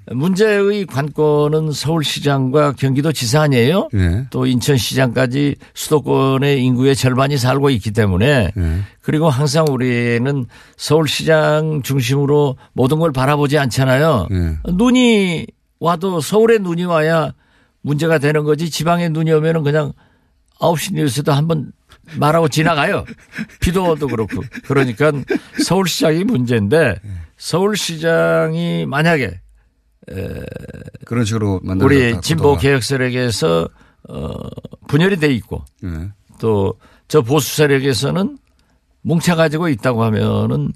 문제의 0.09 0.87
관건은 0.87 1.73
서울시장과 1.73 2.73
경기도지사 2.73 3.43
아니에요? 3.43 3.89
예. 3.95 4.27
또 4.31 4.47
인천시장까지 4.47 5.57
수도권의 5.75 6.63
인구의 6.65 6.95
절반이 6.95 7.39
살고 7.39 7.71
있기 7.71 7.91
때문에 7.91 8.53
예. 8.57 8.81
그리고 9.03 9.29
항상 9.29 9.67
우리는 9.69 10.47
서울시장 10.77 11.83
중심으로 11.83 12.57
모든 12.73 13.01
걸 13.01 13.13
바라보지 13.13 13.59
않잖아요. 13.59 14.29
예. 14.31 14.73
눈이 14.73 15.47
와도 15.81 16.21
서울에 16.21 16.59
눈이 16.59 16.85
와야 16.85 17.33
문제가 17.83 18.19
되는 18.19 18.45
거지 18.45 18.71
지방에 18.71 19.09
눈이 19.09 19.33
오면은 19.33 19.63
그냥 19.63 19.93
9시 20.61 20.95
뉴스도 20.95 21.33
한번 21.33 21.73
말하고 22.19 22.49
지나가요. 22.49 23.05
비도 23.61 23.89
와도 23.89 24.07
그렇고. 24.07 24.43
그러니까 24.67 25.13
서울시장이 25.65 26.25
문제인데 26.25 27.01
서울시장이 27.37 28.87
만약에 28.87 29.41
그런 31.05 31.25
식으로 31.25 31.61
우리 31.81 32.21
진보 32.21 32.57
개혁 32.57 32.83
세력에서 32.83 33.69
어 34.09 34.33
분열이 34.87 35.17
돼 35.17 35.33
있고 35.35 35.65
예. 35.85 36.11
또저 36.39 37.23
보수 37.23 37.57
세력에서는 37.57 38.39
뭉쳐가지고 39.03 39.69
있다고 39.69 40.05
하면은 40.05 40.73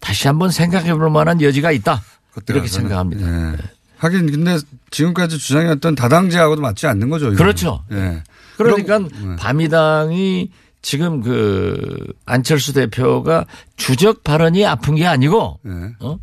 다시 0.00 0.26
한번 0.26 0.50
생각해 0.50 0.94
볼 0.94 1.10
만한 1.10 1.40
여지가 1.40 1.70
있다. 1.70 2.02
이렇게. 2.48 2.68
생각합니다. 2.68 3.26
예. 3.26 3.56
하긴 3.98 4.30
근데 4.30 4.58
지금까지 4.90 5.38
주장해왔던 5.38 5.94
다당제하고도 5.94 6.60
맞지 6.60 6.86
않는 6.86 7.08
거죠. 7.08 7.26
이거는. 7.26 7.38
그렇죠. 7.38 7.84
예. 7.92 8.22
그러니까 8.56 8.98
네. 8.98 9.36
바미당이 9.38 10.50
지금 10.82 11.20
그 11.20 12.12
안철수 12.24 12.72
대표가 12.72 13.44
주적 13.76 14.22
발언이 14.22 14.64
아픈 14.64 14.94
게 14.94 15.06
아니고 15.06 15.58
예. 15.66 15.94
어? 16.00 16.18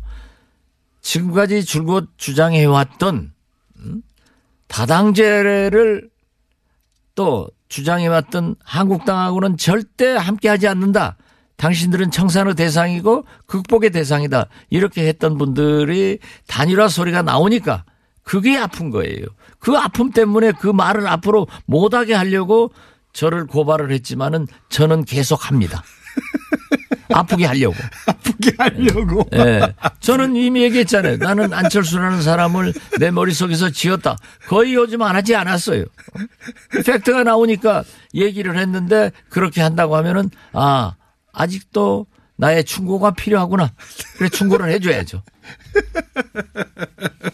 지금까지 1.02 1.64
줄곧 1.64 2.08
주장해 2.16 2.64
왔던 2.64 3.32
음? 3.80 4.02
다당제를 4.68 6.08
또 7.14 7.48
주장해 7.68 8.06
왔던 8.06 8.56
한국당하고는 8.64 9.56
절대 9.56 10.16
함께하지 10.16 10.66
않는다. 10.68 11.16
당신들은 11.56 12.10
청산의 12.10 12.54
대상이고 12.54 13.24
극복의 13.46 13.90
대상이다. 13.90 14.48
이렇게 14.70 15.06
했던 15.06 15.38
분들이 15.38 16.18
단일화 16.46 16.88
소리가 16.88 17.22
나오니까 17.22 17.84
그게 18.24 18.56
아픈 18.56 18.90
거예요. 18.90 19.26
그 19.58 19.76
아픔 19.76 20.10
때문에 20.10 20.52
그 20.52 20.66
말을 20.66 21.06
앞으로 21.06 21.46
못하게 21.66 22.14
하려고 22.14 22.72
저를 23.12 23.46
고발을 23.46 23.92
했지만은 23.92 24.46
저는 24.70 25.04
계속 25.04 25.48
합니다. 25.48 25.84
아프게 27.12 27.44
하려고. 27.44 27.76
아프게 28.06 28.52
하려고. 28.58 29.28
예. 29.34 29.74
저는 30.00 30.36
이미 30.36 30.62
얘기했잖아요. 30.62 31.18
나는 31.18 31.52
안철수라는 31.52 32.22
사람을 32.22 32.72
내 32.98 33.10
머릿속에서 33.10 33.70
지었다. 33.70 34.16
거의 34.48 34.74
요즘 34.74 35.02
안 35.02 35.14
하지 35.14 35.36
않았어요. 35.36 35.84
팩트가 36.84 37.22
나오니까 37.22 37.84
얘기를 38.14 38.58
했는데 38.58 39.12
그렇게 39.28 39.60
한다고 39.60 39.96
하면은 39.96 40.30
아, 40.52 40.94
아직도 41.32 42.06
나의 42.36 42.64
충고가 42.64 43.12
필요하구나. 43.12 43.70
그래 44.16 44.28
충고를 44.28 44.70
해줘야죠. 44.70 45.22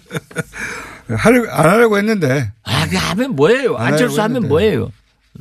하려, 1.14 1.50
안 1.50 1.68
하려고 1.70 1.98
했는데. 1.98 2.52
아, 2.62 2.88
그 2.88 2.96
하면 2.96 3.36
뭐예요? 3.36 3.76
안 3.76 3.88
안철수 3.92 4.20
하면. 4.22 4.48
뭐예요? 4.48 4.90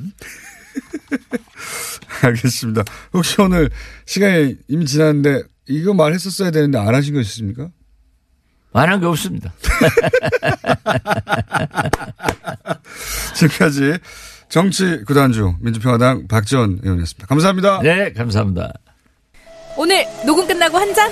알겠습니다. 2.24 2.84
혹시 3.14 3.40
오늘 3.42 3.70
시간이 4.06 4.58
이미 4.68 4.86
지났는데 4.86 5.44
이거 5.68 5.94
말했었어야 5.94 6.52
되는데 6.52 6.78
안 6.78 6.94
하신 6.96 7.14
거 7.14 7.22
있으십니까? 7.22 7.70
안 8.74 8.90
한 8.90 9.00
게 9.00 9.06
없습니다. 9.08 9.52
지금까지 13.36 13.98
정치 14.50 15.04
구단주 15.06 15.56
민주평화당 15.60 16.28
박지원 16.28 16.80
의원이었습니다. 16.84 17.28
감사합니다. 17.28 17.82
네, 17.82 18.12
감사합니다. 18.14 18.74
오늘 19.78 20.06
녹음 20.26 20.46
끝나고 20.48 20.78
한 20.78 20.94
잔? 20.94 21.12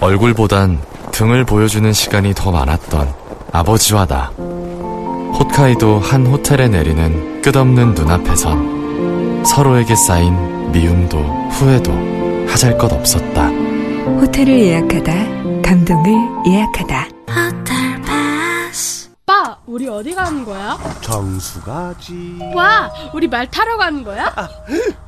얼굴보단 0.00 0.80
등을 1.12 1.44
보여주는 1.44 1.92
시간이 1.92 2.34
더 2.34 2.50
많았던 2.52 3.12
아버지와 3.52 4.06
나. 4.06 4.30
홋카이도 4.36 5.98
한 6.00 6.26
호텔에 6.26 6.68
내리는 6.68 7.42
끝없는 7.42 7.94
눈앞에선 7.94 9.44
서로에게 9.44 9.94
쌓인 9.94 10.70
미움도 10.72 11.18
후회도 11.50 12.46
하잘 12.48 12.76
것 12.78 12.92
없었다. 12.92 13.48
호텔을 13.48 14.58
예약하다, 14.60 15.12
감동을 15.62 16.12
예약하다. 16.46 17.08
오빠, 19.28 19.58
우리 19.66 19.86
어디 19.88 20.14
가는 20.14 20.44
거야? 20.44 20.78
정수 21.02 21.60
가지. 21.62 22.38
와, 22.54 22.90
우리 23.12 23.28
말 23.28 23.46
타러 23.50 23.76
가는 23.76 24.02
거야? 24.02 24.32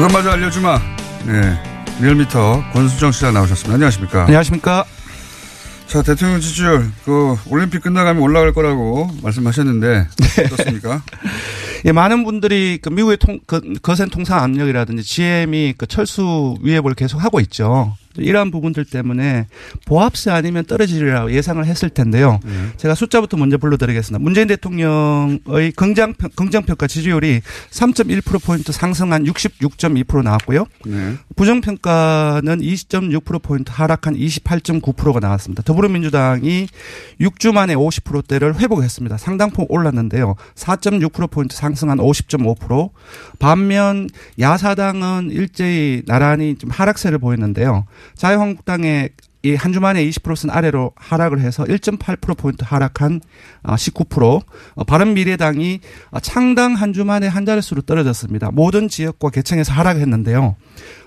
그것마저 0.00 0.30
알려주마. 0.30 0.80
네. 1.26 1.62
리얼미터 2.00 2.64
권수정 2.72 3.12
씨가 3.12 3.32
나오셨습니다. 3.32 3.74
안녕하십니까. 3.74 4.22
안녕하십니까. 4.22 4.86
자, 5.86 6.00
대통령 6.00 6.40
지지율, 6.40 6.90
그, 7.04 7.36
올림픽 7.50 7.82
끝나가면 7.82 8.22
올라갈 8.22 8.54
거라고 8.54 9.10
말씀하셨는데, 9.22 10.08
어떻습니까? 10.46 11.02
예, 11.84 11.92
많은 11.92 12.24
분들이 12.24 12.78
그 12.80 12.88
미국의 12.88 13.16
통, 13.18 13.40
그, 13.46 13.60
거센 13.82 14.08
통상 14.10 14.42
압력이라든지 14.42 15.02
GM이 15.02 15.74
그 15.76 15.86
철수 15.86 16.56
위협을 16.62 16.94
계속 16.94 17.18
하고 17.18 17.40
있죠. 17.40 17.94
이러한 18.16 18.50
부분들 18.50 18.84
때문에 18.84 19.46
보합세 19.86 20.30
아니면 20.30 20.64
떨어지리라고 20.64 21.32
예상을 21.32 21.64
했을 21.64 21.90
텐데요. 21.90 22.40
제가 22.76 22.94
숫자부터 22.94 23.36
먼저 23.36 23.56
불러드리겠습니다. 23.56 24.22
문재인 24.22 24.48
대통령의 24.48 25.72
긍정, 25.76 26.14
긍정평가 26.34 26.86
지지율이 26.88 27.40
3.1%포인트 27.70 28.72
상승한 28.72 29.24
66.2% 29.24 30.22
나왔고요. 30.22 30.66
네. 30.86 31.14
부정평가는 31.36 32.60
20.6%포인트 32.60 33.70
하락한 33.72 34.16
28.9%가 34.16 35.20
나왔습니다. 35.20 35.62
더불어민주당이 35.62 36.66
6주 37.20 37.52
만에 37.52 37.74
50%대를 37.74 38.58
회복했습니다. 38.58 39.18
상당폭 39.18 39.70
올랐는데요. 39.70 40.34
4.6%포인트 40.56 41.54
상 41.56 41.69
승한 41.74 41.98
50.5%. 41.98 42.90
반면 43.38 44.08
야사당은 44.38 45.30
일제히 45.30 46.02
나란히 46.06 46.56
좀 46.56 46.70
하락세를 46.70 47.18
보였는데요. 47.18 47.84
자유한국당의 48.14 49.10
이한 49.42 49.72
주 49.72 49.80
만에 49.80 50.04
20%선 50.04 50.50
아래로 50.50 50.92
하락을 50.96 51.40
해서 51.40 51.64
1.8%포인트 51.64 52.62
하락한 52.66 53.22
19%. 53.64 54.42
어, 54.74 54.84
바른미래당이 54.84 55.80
창당 56.20 56.74
한 56.74 56.92
주 56.92 57.04
만에 57.06 57.26
한 57.26 57.46
자릿수로 57.46 57.82
떨어졌습니다. 57.82 58.50
모든 58.50 58.88
지역과 58.88 59.30
개청에서 59.30 59.72
하락했는데요. 59.72 60.56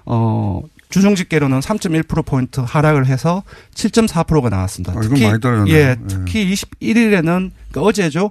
어, 0.05 0.61
주중 0.93 1.15
집계로는 1.15 1.59
3.1%포인트 1.59 2.59
하락을 2.59 3.07
해서 3.07 3.41
7.4%가 3.73 4.49
나왔습니다. 4.49 4.93
아, 4.93 5.03
이건 5.03 5.19
많이 5.23 5.41
떨어졌네요. 5.41 5.75
예, 5.75 5.79
예. 5.79 5.95
특히 6.07 6.53
21일에는 6.53 7.23
그러니까 7.71 7.81
어제죠. 7.81 8.29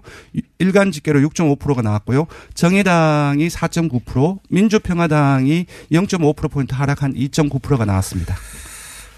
일간 0.60 0.92
집계로 0.92 1.18
6.5%가 1.28 1.82
나왔고요. 1.82 2.28
정의당이 2.54 3.48
4.9%, 3.48 4.38
민주평화당이 4.48 5.66
0.5%포인트 5.90 6.72
하락한 6.76 7.14
2.9%가 7.14 7.84
나왔습니다. 7.84 8.36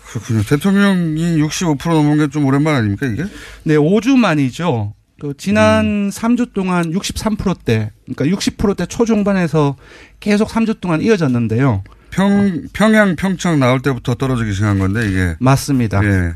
그렇군요. 0.06 0.42
대통령이 0.42 1.36
65% 1.42 1.86
넘은 1.92 2.16
게 2.16 2.28
좀 2.28 2.46
오랜만 2.46 2.76
아닙니까, 2.76 3.04
이게? 3.06 3.24
네, 3.64 3.74
5주 3.76 4.16
만이죠. 4.16 4.94
그 5.20 5.34
지난 5.36 5.84
음. 5.84 6.08
3주 6.10 6.54
동안 6.54 6.94
63%대, 6.94 7.90
그러니까 8.06 8.24
60%대 8.38 8.86
초중반에서 8.86 9.76
계속 10.20 10.48
3주 10.48 10.80
동안 10.80 11.02
이어졌는데요. 11.02 11.84
평, 12.14 12.62
평양, 12.72 13.16
평창 13.16 13.58
나올 13.58 13.80
때부터 13.80 14.14
떨어지기 14.14 14.52
시작한 14.52 14.78
건데, 14.78 15.08
이게. 15.08 15.34
맞습니다. 15.40 16.00
예. 16.04 16.34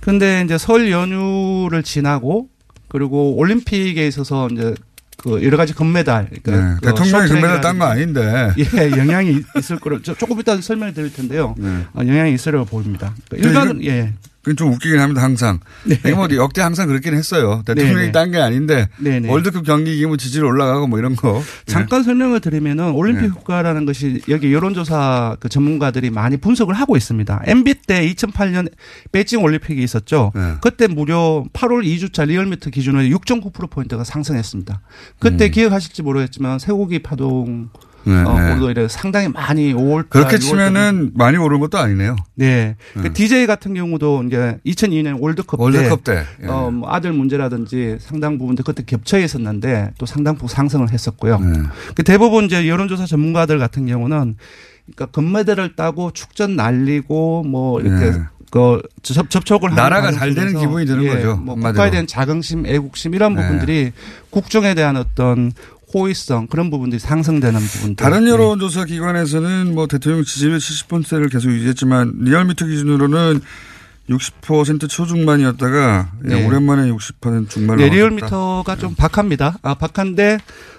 근데 0.00 0.42
이제 0.44 0.56
설 0.56 0.90
연휴를 0.90 1.82
지나고 1.82 2.48
그리고 2.88 3.36
올림픽에 3.36 4.06
있어서 4.06 4.48
이제 4.50 4.74
그 5.18 5.42
여러 5.44 5.56
가지 5.56 5.74
금메달, 5.74 6.28
네. 6.32 6.38
그러니까 6.42 6.80
그 6.80 6.86
대통령이 6.86 7.28
금메달 7.28 7.60
딴 7.60 7.78
거 7.78 7.84
아닌데. 7.86 8.52
예, 8.58 8.90
영향이 8.92 9.42
있을 9.58 9.78
거로 9.80 10.00
저- 10.00 10.14
조금 10.14 10.38
이따 10.40 10.56
설명을 10.58 10.94
드릴 10.94 11.12
텐데요. 11.12 11.54
네. 11.58 11.68
어, 11.92 12.00
영향이 12.00 12.32
있으려고 12.32 12.64
보입니다. 12.64 13.12
그러니까 13.28 13.48
일반 13.48 13.84
예. 13.84 14.14
그건 14.48 14.56
좀 14.56 14.72
웃기긴 14.72 14.98
합니다, 14.98 15.22
항상. 15.22 15.60
이게 15.84 16.14
뭐 16.14 16.26
역대 16.32 16.62
항상 16.62 16.88
그렇긴 16.88 17.14
했어요. 17.14 17.62
대통령이 17.66 17.96
네네. 17.96 18.12
딴게 18.12 18.38
아닌데. 18.38 18.88
네네. 18.96 19.28
월드컵 19.28 19.64
경기 19.64 19.94
이기면 19.94 20.16
지지율 20.16 20.46
올라가고 20.46 20.86
뭐 20.86 20.98
이런 20.98 21.16
거. 21.16 21.42
잠깐 21.66 22.02
설명을 22.02 22.40
드리면은 22.40 22.92
올림픽 22.92 23.22
네. 23.22 23.28
효과라는 23.28 23.84
것이 23.84 24.22
여기 24.30 24.54
여론조사 24.54 25.36
그 25.40 25.50
전문가들이 25.50 26.08
많이 26.08 26.38
분석을 26.38 26.72
하고 26.72 26.96
있습니다. 26.96 27.42
MB 27.44 27.74
때 27.86 28.10
2008년 28.14 28.72
베이징 29.12 29.42
올림픽이 29.42 29.82
있었죠. 29.82 30.32
네. 30.34 30.54
그때 30.62 30.86
무려 30.86 31.44
8월 31.52 31.84
2주차 31.84 32.26
리얼미터 32.26 32.70
기준으로 32.70 33.04
6.9%포인트가 33.18 34.02
상승했습니다. 34.02 34.80
그때 35.18 35.50
기억하실지 35.50 36.02
모르겠지만 36.02 36.58
쇠고기 36.58 37.00
파동 37.00 37.68
네, 38.08 38.22
어, 38.22 38.40
네. 38.40 38.52
오르도 38.52 38.70
이래 38.70 38.88
상당히 38.88 39.28
많이 39.28 39.74
5월 39.74 40.08
그렇게 40.08 40.38
치면은 40.38 41.12
많이 41.14 41.36
오른 41.36 41.60
것도 41.60 41.78
아니네요. 41.78 42.16
네. 42.34 42.76
네. 42.94 43.02
그 43.02 43.12
DJ 43.12 43.46
같은 43.46 43.74
경우도 43.74 44.24
이제 44.26 44.58
2002년 44.64 45.20
월드컵, 45.20 45.60
월드컵 45.60 46.04
때. 46.04 46.24
예. 46.42 46.46
어, 46.46 46.70
뭐 46.70 46.90
아들 46.90 47.12
문제라든지 47.12 47.98
상당 48.00 48.38
부분들 48.38 48.64
그때 48.64 48.82
겹쳐 48.84 49.18
있었는데 49.18 49.92
또 49.98 50.06
상당폭 50.06 50.50
상승을 50.50 50.90
했었고요. 50.90 51.38
네. 51.38 51.62
그 51.94 52.02
대부분 52.02 52.46
이제 52.46 52.66
여론조사 52.66 53.06
전문가들 53.06 53.58
같은 53.58 53.86
경우는 53.86 54.36
그러니까 54.86 55.06
금메달을 55.06 55.76
따고 55.76 56.10
축전 56.12 56.56
날리고 56.56 57.44
뭐 57.44 57.80
이렇게 57.80 58.12
네. 58.12 58.22
그 58.50 58.80
접, 59.02 59.28
접촉을 59.28 59.74
나라가 59.74 60.10
잘 60.10 60.34
되는 60.34 60.58
기분이 60.58 60.86
드는 60.86 61.04
예, 61.04 61.08
거죠, 61.08 61.36
뭐. 61.36 61.54
국가에 61.54 61.90
대한 61.90 62.06
자긍심, 62.06 62.66
애국심 62.66 63.14
이런 63.14 63.34
네. 63.34 63.42
부분들이 63.42 63.92
국정에 64.30 64.74
대한 64.74 64.96
어떤 64.96 65.52
호의성 65.92 66.48
그런 66.48 66.70
부분들이 66.70 66.98
상승되는 66.98 67.58
부분들. 67.60 67.96
다른 67.96 68.24
네. 68.24 68.30
여론조사 68.30 68.84
기관에서는 68.84 69.74
뭐 69.74 69.86
대통령 69.86 70.24
지지율 70.24 70.58
70%를 70.58 71.28
계속 71.28 71.50
유지했지만 71.50 72.12
리얼미터 72.20 72.66
기준으로는 72.66 73.40
60% 74.10 74.88
초중반이었다가 74.88 76.12
네. 76.22 76.46
오랜만에 76.46 76.90
60% 76.90 77.50
중반을 77.50 77.84
네. 77.84 77.94
리얼미터가 77.94 78.76
좀 78.76 78.94
박합니다. 78.94 79.58
아, 79.62 79.74
박한데 79.74 80.38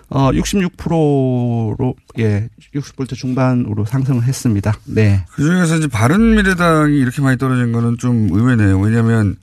어 0.10 0.32
66%로 0.32 1.96
예, 2.18 2.50
60% 2.74 3.16
중반으로 3.16 3.86
상승을 3.86 4.24
했습니다. 4.24 4.74
네. 4.86 5.26
그 5.32 5.44
중에서 5.44 5.78
이제 5.78 5.88
바른 5.88 6.36
미래당이 6.36 6.98
이렇게 6.98 7.22
많이 7.22 7.38
떨어진 7.38 7.72
거는 7.72 8.00
좀 8.00 8.30
의외네요. 8.32 8.80
왜냐하면 8.80 9.36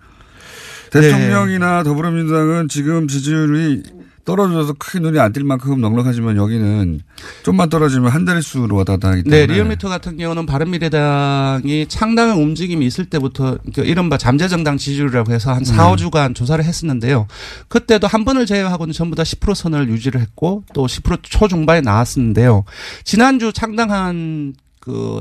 대통령이나 0.90 1.84
더불어민주당은 1.84 2.68
지금 2.68 3.06
지지율이 3.06 3.82
떨어져서 4.26 4.74
크게 4.74 4.98
눈이 4.98 5.18
안 5.18 5.32
띌 5.36 5.44
만큼 5.44 5.80
넉넉하지만 5.80 6.36
여기는 6.36 7.00
좀만 7.42 7.68
떨어지면 7.68 8.10
한 8.10 8.24
자릿수로 8.26 8.74
왔다 8.76 8.94
갔다 8.94 9.08
하기 9.10 9.22
때문에 9.22 9.46
네, 9.46 9.52
리얼미터 9.52 9.88
같은 9.88 10.16
경우는 10.16 10.46
바른미래당이 10.46 11.86
창당의 11.88 12.36
움직임이 12.36 12.86
있을 12.86 13.06
때부터 13.06 13.58
그 13.74 13.82
이른바 13.82 14.16
잠재정당 14.18 14.78
지지율이라고 14.78 15.32
해서 15.32 15.52
한 15.52 15.64
4, 15.64 15.76
네. 15.76 16.04
5주간 16.04 16.34
조사를 16.34 16.64
했었는데요. 16.64 17.26
그때도 17.68 18.06
한 18.06 18.24
번을 18.24 18.46
제외하고는 18.46 18.92
전부 18.92 19.14
다 19.16 19.22
10% 19.22 19.54
선을 19.54 19.88
유지를 19.88 20.20
했고 20.20 20.64
또 20.74 20.86
10% 20.86 21.20
초중반에 21.22 21.80
나왔었는데요. 21.82 22.64
지난주 23.04 23.52
창당한 23.52 24.54
그, 24.80 25.20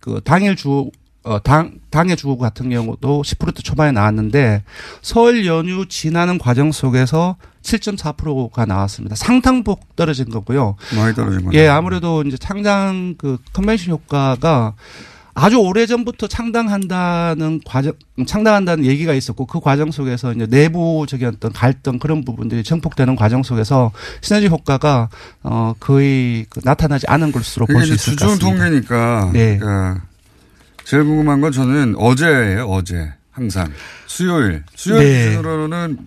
그 0.00 0.20
당일 0.24 0.56
주 0.56 0.90
어, 1.22 1.42
당, 1.42 1.72
당의 1.90 2.16
주 2.16 2.36
같은 2.36 2.70
경우도 2.70 3.22
10% 3.22 3.62
초반에 3.62 3.92
나왔는데 3.92 4.62
설 5.02 5.44
연휴 5.46 5.86
지나는 5.86 6.38
과정 6.38 6.72
속에서 6.72 7.36
7.4%가 7.62 8.64
나왔습니다. 8.64 9.16
상당폭 9.16 9.96
떨어진 9.96 10.30
거고요. 10.30 10.76
많이 10.96 11.14
떨어진 11.14 11.44
거죠. 11.44 11.58
예, 11.58 11.68
아무래도 11.68 12.22
이제 12.22 12.38
창당 12.38 13.16
그 13.18 13.36
컨벤션 13.52 13.92
효과가 13.92 14.74
아주 15.34 15.58
오래 15.58 15.86
전부터 15.86 16.26
창당한다는 16.26 17.60
과정, 17.64 17.92
창당한다는 18.26 18.84
얘기가 18.84 19.12
있었고 19.14 19.46
그 19.46 19.60
과정 19.60 19.90
속에서 19.90 20.32
이제 20.32 20.46
내부적인 20.46 21.28
어떤 21.28 21.52
갈등 21.52 21.98
그런 21.98 22.24
부분들이 22.24 22.64
증폭되는 22.64 23.14
과정 23.14 23.42
속에서 23.42 23.92
시너지 24.22 24.48
효과가 24.48 25.08
어 25.42 25.74
거의 25.78 26.46
그 26.50 26.60
나타나지 26.64 27.06
않은 27.08 27.30
것으로 27.32 27.64
이게 27.68 27.72
볼수 27.74 27.94
이제 27.94 27.94
있을 27.94 28.16
것 28.16 28.28
주중 28.28 28.28
같습니다. 28.28 28.46
통계니까. 28.46 29.30
네. 29.32 29.58
그러니까 29.58 30.02
제일 30.90 31.04
궁금한 31.04 31.40
건 31.40 31.52
저는 31.52 31.94
어제예요. 31.96 32.64
어제 32.64 33.12
항상 33.30 33.70
수요일 34.06 34.64
수요일 34.74 35.04
네. 35.04 35.28
기준으로는 35.28 35.98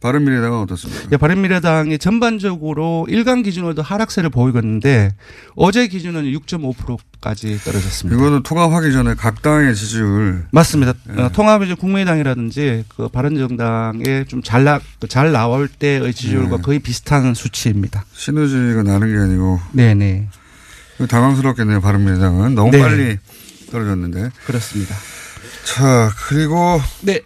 바른미래당은 0.00 0.58
어떻습니까? 0.60 1.08
예, 1.12 1.18
바른미래당이 1.18 1.98
전반적으로 1.98 3.04
일간 3.10 3.42
기준으로도 3.42 3.82
하락세를 3.82 4.30
보이고 4.30 4.58
있는데 4.60 5.14
어제 5.54 5.86
기준은 5.86 6.24
6.5%까지 6.32 7.58
떨어졌습니다. 7.58 8.18
이거는 8.18 8.42
통합하기 8.42 8.90
전에 8.92 9.12
각 9.16 9.42
당의 9.42 9.74
지지율 9.76 10.46
맞습니다. 10.50 10.94
네. 11.14 11.24
어, 11.24 11.28
통합이 11.28 11.68
좀 11.68 11.76
국민의당이라든지 11.76 12.86
그 12.88 13.08
바른정당에 13.08 14.24
좀잘 14.28 14.64
나, 14.64 14.80
잘 15.10 15.32
나올 15.32 15.68
때의 15.68 16.14
지지율과 16.14 16.56
네. 16.56 16.62
거의 16.62 16.78
비슷한 16.78 17.34
수치입니다. 17.34 18.06
시너지가 18.14 18.82
나는 18.82 19.12
게 19.12 19.18
아니고 19.18 19.60
네네. 19.72 20.28
당황스럽겠네요. 21.06 21.82
바른미래당은 21.82 22.54
너무 22.54 22.70
네. 22.70 22.80
빨리 22.80 23.18
떨어졌는데. 23.72 24.30
그렇습니다. 24.46 24.94
자 25.64 26.10
그리고 26.28 26.80
네. 27.00 27.20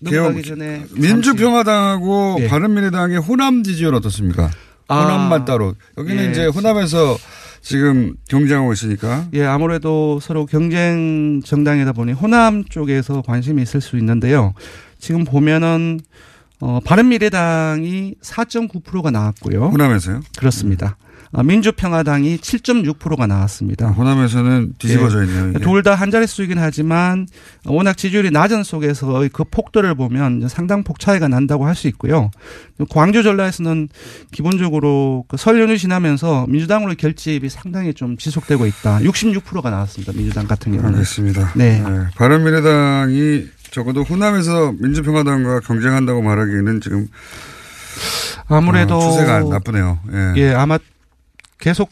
넘어가기 0.00 0.42
전에 0.42 0.84
민주평화당하고 0.92 2.36
네. 2.38 2.48
바른미래당의 2.48 3.18
호남 3.18 3.64
지지율 3.64 3.94
어떻습니까? 3.94 4.50
아. 4.86 5.02
호남만 5.02 5.44
따로 5.44 5.74
여기는 5.96 6.24
예. 6.24 6.30
이제 6.30 6.46
호남에서 6.46 7.16
지금 7.60 8.14
경쟁하고 8.28 8.72
있으니까 8.72 9.26
예, 9.34 9.44
아무래도 9.44 10.20
서로 10.20 10.46
경쟁 10.46 11.42
정당이다 11.44 11.92
보니 11.92 12.12
호남 12.12 12.64
쪽에서 12.64 13.22
관심이 13.22 13.62
있을 13.62 13.80
수 13.80 13.96
있는데요. 13.98 14.54
지금 14.98 15.24
보면은 15.24 16.00
어, 16.60 16.80
바른미래당이 16.84 18.16
4.9%가 18.22 19.10
나왔고요. 19.10 19.66
호남에서요? 19.66 20.20
그렇습니다. 20.38 20.96
어, 21.32 21.42
민주평화당이 21.42 22.38
7.6%가 22.38 23.26
나왔습니다. 23.26 23.88
호남에서는 23.88 24.74
뒤집어져 24.78 25.24
있네요. 25.24 25.50
이게. 25.50 25.58
둘다 25.58 25.94
한 25.94 26.10
자릿수이긴 26.10 26.58
하지만 26.58 27.26
워낙 27.66 27.96
지지율이 27.96 28.30
낮은 28.30 28.62
속에서의 28.64 29.28
그 29.30 29.44
폭도를 29.44 29.94
보면 29.94 30.48
상당 30.48 30.82
폭 30.84 30.98
차이가 31.00 31.28
난다고 31.28 31.66
할 31.66 31.78
수 31.78 31.86
있고요. 31.88 32.30
광주 32.90 33.22
전라에서는 33.22 33.88
기본적으로 34.32 35.24
그설 35.28 35.60
연휴 35.60 35.78
지나면서 35.78 36.46
민주당으로 36.48 36.94
결집이 36.96 37.48
상당히 37.48 37.94
좀 37.94 38.16
지속되고 38.16 38.66
있다. 38.66 38.98
66%가 39.00 39.70
나왔습니다. 39.70 40.12
민주당 40.12 40.48
같은 40.48 40.72
경우는. 40.72 40.94
알겠습니다. 40.94 41.52
네. 41.54 41.84
바른미래당이 42.16 43.46
적어도 43.70 44.02
호남에서 44.02 44.72
민주평화당과 44.80 45.60
경쟁한다고 45.60 46.22
말하기에는 46.22 46.80
지금 46.80 47.06
아무래도 48.48 48.96
어, 48.96 49.10
추세가 49.10 49.40
나쁘네요. 49.40 49.98
예. 50.12 50.32
예, 50.36 50.54
아마 50.54 50.78
계속 51.58 51.90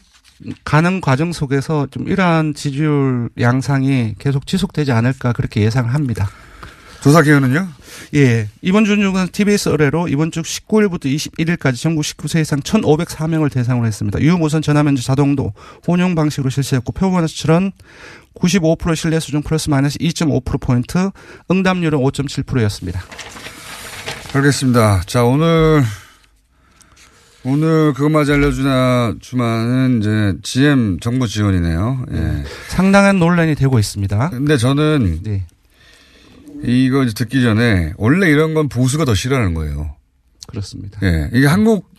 가는 0.63 1.01
과정 1.01 1.33
속에서 1.33 1.87
좀 1.89 2.07
이러한 2.07 2.53
지지율 2.53 3.29
양상이 3.39 4.15
계속 4.19 4.45
지속되지 4.45 4.91
않을까 4.91 5.33
그렇게 5.33 5.61
예상을 5.61 5.93
합니다. 5.93 6.29
조사 7.01 7.21
기간은요? 7.21 7.67
예. 8.15 8.49
이번 8.61 8.85
주 8.85 8.95
중은 8.95 9.29
TBS 9.31 9.69
의뢰로 9.69 10.07
이번 10.07 10.31
주 10.31 10.41
19일부터 10.41 11.05
21일까지 11.05 11.81
전국 11.81 12.01
19세 12.01 12.41
이상 12.41 12.59
1,504명을 12.59 13.51
대상으로 13.51 13.87
했습니다. 13.87 14.19
유무선 14.19 14.61
전화면접 14.61 15.03
자동도 15.03 15.53
혼용 15.87 16.15
방식으로 16.15 16.49
실시했고 16.49 16.91
표본 16.91 17.25
수출은 17.27 17.71
95% 18.35 18.95
신뢰 18.95 19.19
수준 19.19 19.41
플러스 19.41 19.69
마이너스 19.69 19.97
2.5%포인트, 19.99 21.09
응답률은 21.49 21.99
5.7%였습니다. 21.99 23.01
알겠습니다. 24.33 25.01
자, 25.05 25.23
오늘, 25.23 25.83
오늘 27.49 27.93
그것마저 27.93 28.33
알려주나 28.33 29.15
주마는 29.21 29.99
이제 30.01 30.33
GM 30.43 30.99
정부 30.99 31.29
지원이네요. 31.29 32.05
예. 32.11 32.43
상당한 32.67 33.19
논란이 33.19 33.55
되고 33.55 33.79
있습니다. 33.79 34.31
근데 34.31 34.57
저는 34.57 35.21
네. 35.23 35.45
이거 36.63 37.05
듣기 37.05 37.41
전에 37.41 37.93
원래 37.95 38.27
이런 38.27 38.53
건 38.53 38.67
보수가 38.67 39.05
더 39.05 39.15
싫어하는 39.15 39.53
거예요. 39.53 39.95
그렇습니다. 40.47 40.99
예. 41.03 41.29
이게 41.33 41.47
한국 41.47 41.89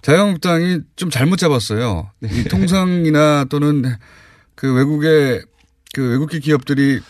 자유한국당이 0.00 0.80
좀 0.96 1.10
잘못 1.10 1.36
잡았어요. 1.36 2.10
네. 2.20 2.30
이 2.32 2.44
통상이나 2.44 3.44
또는 3.50 3.84
그 4.54 4.72
외국의 4.72 5.42
그 5.92 6.12
외국계 6.12 6.38
기업들이 6.38 7.00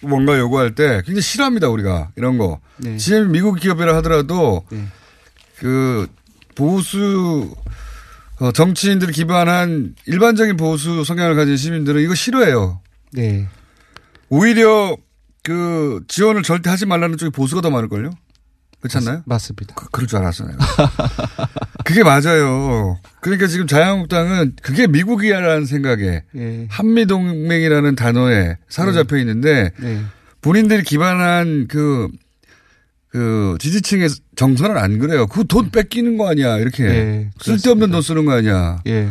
뭔가 0.00 0.38
요구할 0.38 0.74
때 0.74 1.02
굉장히 1.04 1.20
싫어합니다, 1.20 1.68
우리가. 1.68 2.12
이런 2.16 2.38
거. 2.38 2.60
네. 2.78 2.96
지금 2.96 3.30
미국 3.30 3.56
기업이라 3.56 3.94
하더라도 3.96 4.64
네. 4.70 4.86
그 5.58 6.06
보수 6.54 7.54
어, 8.40 8.52
정치인들을 8.52 9.12
기반한 9.12 9.94
일반적인 10.06 10.56
보수 10.56 11.04
성향을 11.04 11.36
가진 11.36 11.56
시민들은 11.56 12.02
이거 12.02 12.14
싫어해요. 12.14 12.80
네. 13.12 13.48
오히려 14.28 14.96
그 15.42 16.00
지원을 16.08 16.42
절대 16.42 16.70
하지 16.70 16.86
말라는 16.86 17.16
쪽이 17.18 17.30
보수가 17.30 17.60
더 17.60 17.70
많을걸요? 17.70 18.10
그렇지 18.80 18.98
않나요? 18.98 19.22
맞 19.24 19.38
습니다. 19.38 19.74
그, 19.74 19.88
그럴 19.90 20.06
줄 20.06 20.18
알았어, 20.18 20.44
내가. 20.46 20.58
그게 21.84 22.02
맞아요. 22.02 22.98
그러니까 23.20 23.46
지금 23.46 23.66
자유한국당은 23.66 24.56
그게 24.62 24.86
미국이라는 24.86 25.64
생각에 25.64 26.22
예. 26.36 26.66
한미동맹이라는 26.70 27.94
단어에 27.94 28.56
사로잡혀 28.68 29.16
있는데 29.18 29.70
네. 29.80 30.02
본인들이 30.42 30.82
기반한 30.82 31.66
그, 31.68 32.08
그 33.14 33.56
지지층의 33.60 34.08
정서는 34.34 34.76
안 34.76 34.98
그래요. 34.98 35.28
그 35.28 35.44
돈 35.44 35.70
뺏기는 35.70 36.16
거 36.16 36.28
아니야. 36.28 36.58
이렇게. 36.58 36.82
네, 36.82 37.30
쓸데없는 37.40 37.92
돈 37.92 38.02
쓰는 38.02 38.24
거 38.24 38.32
아니야. 38.32 38.80
예. 38.88 39.10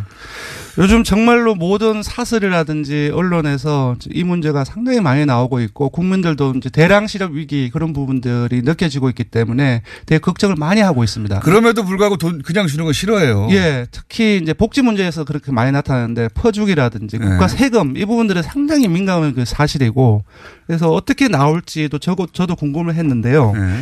요즘 0.79 1.03
정말로 1.03 1.53
모든 1.53 2.01
사설이라든지 2.01 3.11
언론에서 3.13 3.95
이 4.09 4.23
문제가 4.23 4.63
상당히 4.63 5.01
많이 5.01 5.25
나오고 5.25 5.59
있고 5.61 5.89
국민들도 5.89 6.53
이제 6.57 6.69
대량 6.69 7.05
실업 7.05 7.33
위기 7.33 7.69
그런 7.69 7.93
부분들이 7.93 8.63
느껴지고 8.63 9.09
있기 9.09 9.25
때문에 9.25 9.83
되게 10.07 10.19
걱정을 10.19 10.55
많이 10.55 10.81
하고 10.81 11.03
있습니다. 11.03 11.41
그럼에도 11.41 11.83
불구하고 11.83 12.17
돈 12.17 12.41
그냥 12.41 12.65
주는 12.65 12.85
거 12.85 12.91
싫어해요. 12.91 13.49
예, 13.51 13.85
특히 13.91 14.39
이제 14.41 14.53
복지 14.53 14.81
문제에서 14.81 15.25
그렇게 15.25 15.51
많이 15.51 15.71
나타나는데 15.71 16.29
퍼주기라든지 16.29 17.19
네. 17.19 17.25
국가 17.25 17.47
세금 17.47 17.95
이 17.95 18.05
부분들은 18.05 18.41
상당히 18.41 18.87
민감한 18.87 19.35
그 19.35 19.45
사실이고 19.45 20.23
그래서 20.65 20.89
어떻게 20.91 21.27
나올지도 21.27 21.99
저도 21.99 22.27
저도 22.33 22.55
궁금을 22.55 22.95
했는데요. 22.95 23.53
네. 23.53 23.79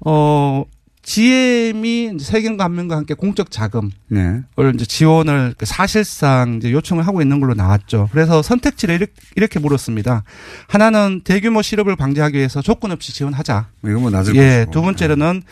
어 0.00 0.64
GM이 1.04 2.18
세금과 2.18 2.64
한면과 2.64 2.96
함께 2.96 3.14
공적 3.14 3.50
자금을 3.50 3.90
네. 4.08 4.40
이제 4.74 4.84
지원을 4.86 5.54
그 5.56 5.66
사실상 5.66 6.56
이제 6.56 6.72
요청을 6.72 7.06
하고 7.06 7.20
있는 7.20 7.40
걸로 7.40 7.54
나왔죠. 7.54 8.08
그래서 8.10 8.42
선택지를 8.42 8.94
이렇게, 8.94 9.12
이렇게 9.36 9.58
물었습니다. 9.58 10.24
하나는 10.66 11.20
대규모 11.22 11.62
실업을 11.62 11.94
방지하기 11.94 12.36
위해서 12.36 12.62
조건 12.62 12.90
없이 12.90 13.12
지원하자. 13.12 13.68
이건 13.84 14.00
뭐 14.00 14.10
낮을 14.10 14.34
예, 14.36 14.56
것이고. 14.56 14.70
두 14.72 14.82
번째로는 14.82 15.42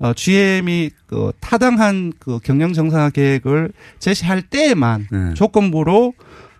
어, 0.00 0.12
GM이 0.14 0.90
그 1.06 1.32
타당한 1.40 2.12
그 2.18 2.38
경영 2.42 2.72
정상화 2.72 3.10
계획을 3.10 3.72
제시할 3.98 4.42
때에만 4.42 5.08
네. 5.10 5.34
조건부로 5.34 6.14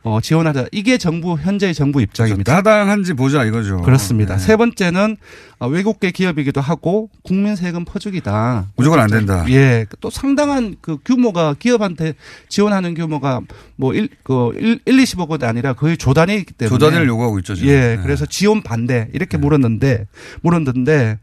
어, 0.04 0.20
지원하자. 0.20 0.66
이게 0.72 0.98
정부 0.98 1.36
현재의 1.38 1.74
정부 1.74 2.02
입장입니다. 2.02 2.54
타당한지 2.54 3.12
보자 3.14 3.44
이거죠. 3.44 3.82
그렇습니다. 3.82 4.36
네. 4.36 4.42
세 4.42 4.56
번째는 4.56 5.16
어, 5.60 5.68
외국계 5.68 6.10
기업이기도 6.10 6.60
하고 6.60 7.08
국민 7.22 7.54
세금 7.54 7.84
퍼주기다. 7.84 8.70
무조건 8.76 8.98
안 8.98 9.08
된다. 9.08 9.44
예, 9.48 9.86
또 10.00 10.10
상당한 10.10 10.74
그 10.80 10.98
규모가 11.04 11.54
기업한테 11.56 12.14
지원하는 12.48 12.94
규모가 12.94 13.42
뭐 13.76 13.94
1, 13.94 14.08
그 14.24 14.50
1, 14.56 14.80
1 14.84 14.96
20억 14.96 15.28
원이 15.28 15.44
아니라 15.44 15.74
거의 15.74 15.96
조단위이기 15.96 16.54
때문에 16.54 16.76
조단위를 16.78 17.06
요구하고 17.06 17.38
있죠, 17.38 17.54
지금. 17.54 17.70
예, 17.70 17.96
네. 17.96 17.98
그래서 18.02 18.26
지원 18.26 18.62
반대 18.62 19.08
이렇게 19.12 19.36
물었는데 19.36 20.08
물었는데 20.40 21.18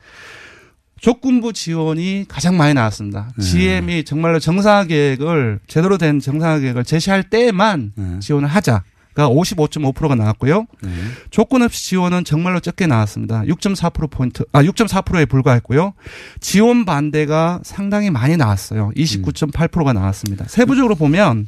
조건부 0.99 1.53
지원이 1.53 2.25
가장 2.27 2.57
많이 2.57 2.73
나왔습니다. 2.73 3.29
네. 3.37 3.43
GM이 3.43 4.03
정말로 4.03 4.39
정상화 4.39 4.85
계획을 4.85 5.59
제대로 5.67 5.97
된 5.97 6.19
정상화 6.19 6.59
계획을 6.59 6.83
제시할 6.83 7.23
때만 7.23 7.93
네. 7.95 8.19
지원을 8.19 8.47
하자. 8.47 8.83
가 9.15 9.27
55.5%가 9.27 10.13
나왔고요. 10.13 10.67
조건 11.31 11.63
없이 11.63 11.89
지원은 11.89 12.23
정말로 12.25 12.59
적게 12.59 12.85
나왔습니다. 12.85 13.41
6.4% 13.41 14.09
포인트, 14.09 14.45
아 14.53 14.61
6.4%에 14.61 15.25
불과했고요. 15.25 15.93
지원 16.39 16.85
반대가 16.85 17.59
상당히 17.63 18.11
많이 18.11 18.37
나왔어요. 18.37 18.91
29.8%가 18.95 19.93
나왔습니다. 19.93 20.45
세부적으로 20.47 20.93
보면 20.93 21.47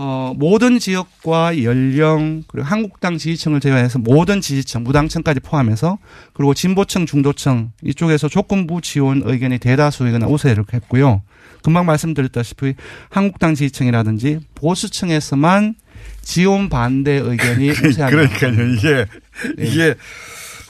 어, 0.00 0.32
모든 0.36 0.78
지역과 0.78 1.64
연령 1.64 2.44
그리고 2.46 2.64
한국당 2.64 3.18
지지층을 3.18 3.58
제외해서 3.58 3.98
모든 3.98 4.40
지지층 4.40 4.84
무당층까지 4.84 5.40
포함해서 5.40 5.98
그리고 6.34 6.54
진보층 6.54 7.04
중도층 7.04 7.72
이쪽에서 7.82 8.28
조건부 8.28 8.80
지원 8.80 9.22
의견이 9.24 9.58
대다수이거나 9.58 10.28
우세를 10.28 10.66
했고요. 10.72 11.22
금방 11.64 11.84
말씀드렸다시피 11.86 12.74
한국당 13.10 13.56
지지층이라든지 13.56 14.38
보수층에서만 14.54 15.74
지원 16.22 16.68
반대 16.68 17.14
의견이 17.14 17.70
우세하게 17.84 18.14
그러니까요. 18.14 18.68
이게 18.74 19.06
네. 19.56 19.64
이게 19.66 19.94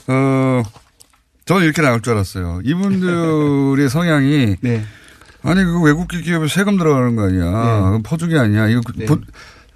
어 0.07 0.63
저는 1.45 1.65
이렇게 1.65 1.83
나올 1.83 2.01
줄 2.01 2.13
알았어요. 2.13 2.61
이분들의 2.63 3.89
성향이 3.89 4.55
네. 4.61 4.83
아니 5.41 5.63
그 5.63 5.81
외국계 5.81 6.21
기업에 6.21 6.47
세금 6.47 6.77
들어가는 6.77 7.15
거 7.15 7.23
아니야. 7.23 7.81
그건 7.85 8.03
퍼주기 8.03 8.37
아니야. 8.37 8.67
이거 8.67 8.81
네. 8.95 9.05
보- 9.05 9.19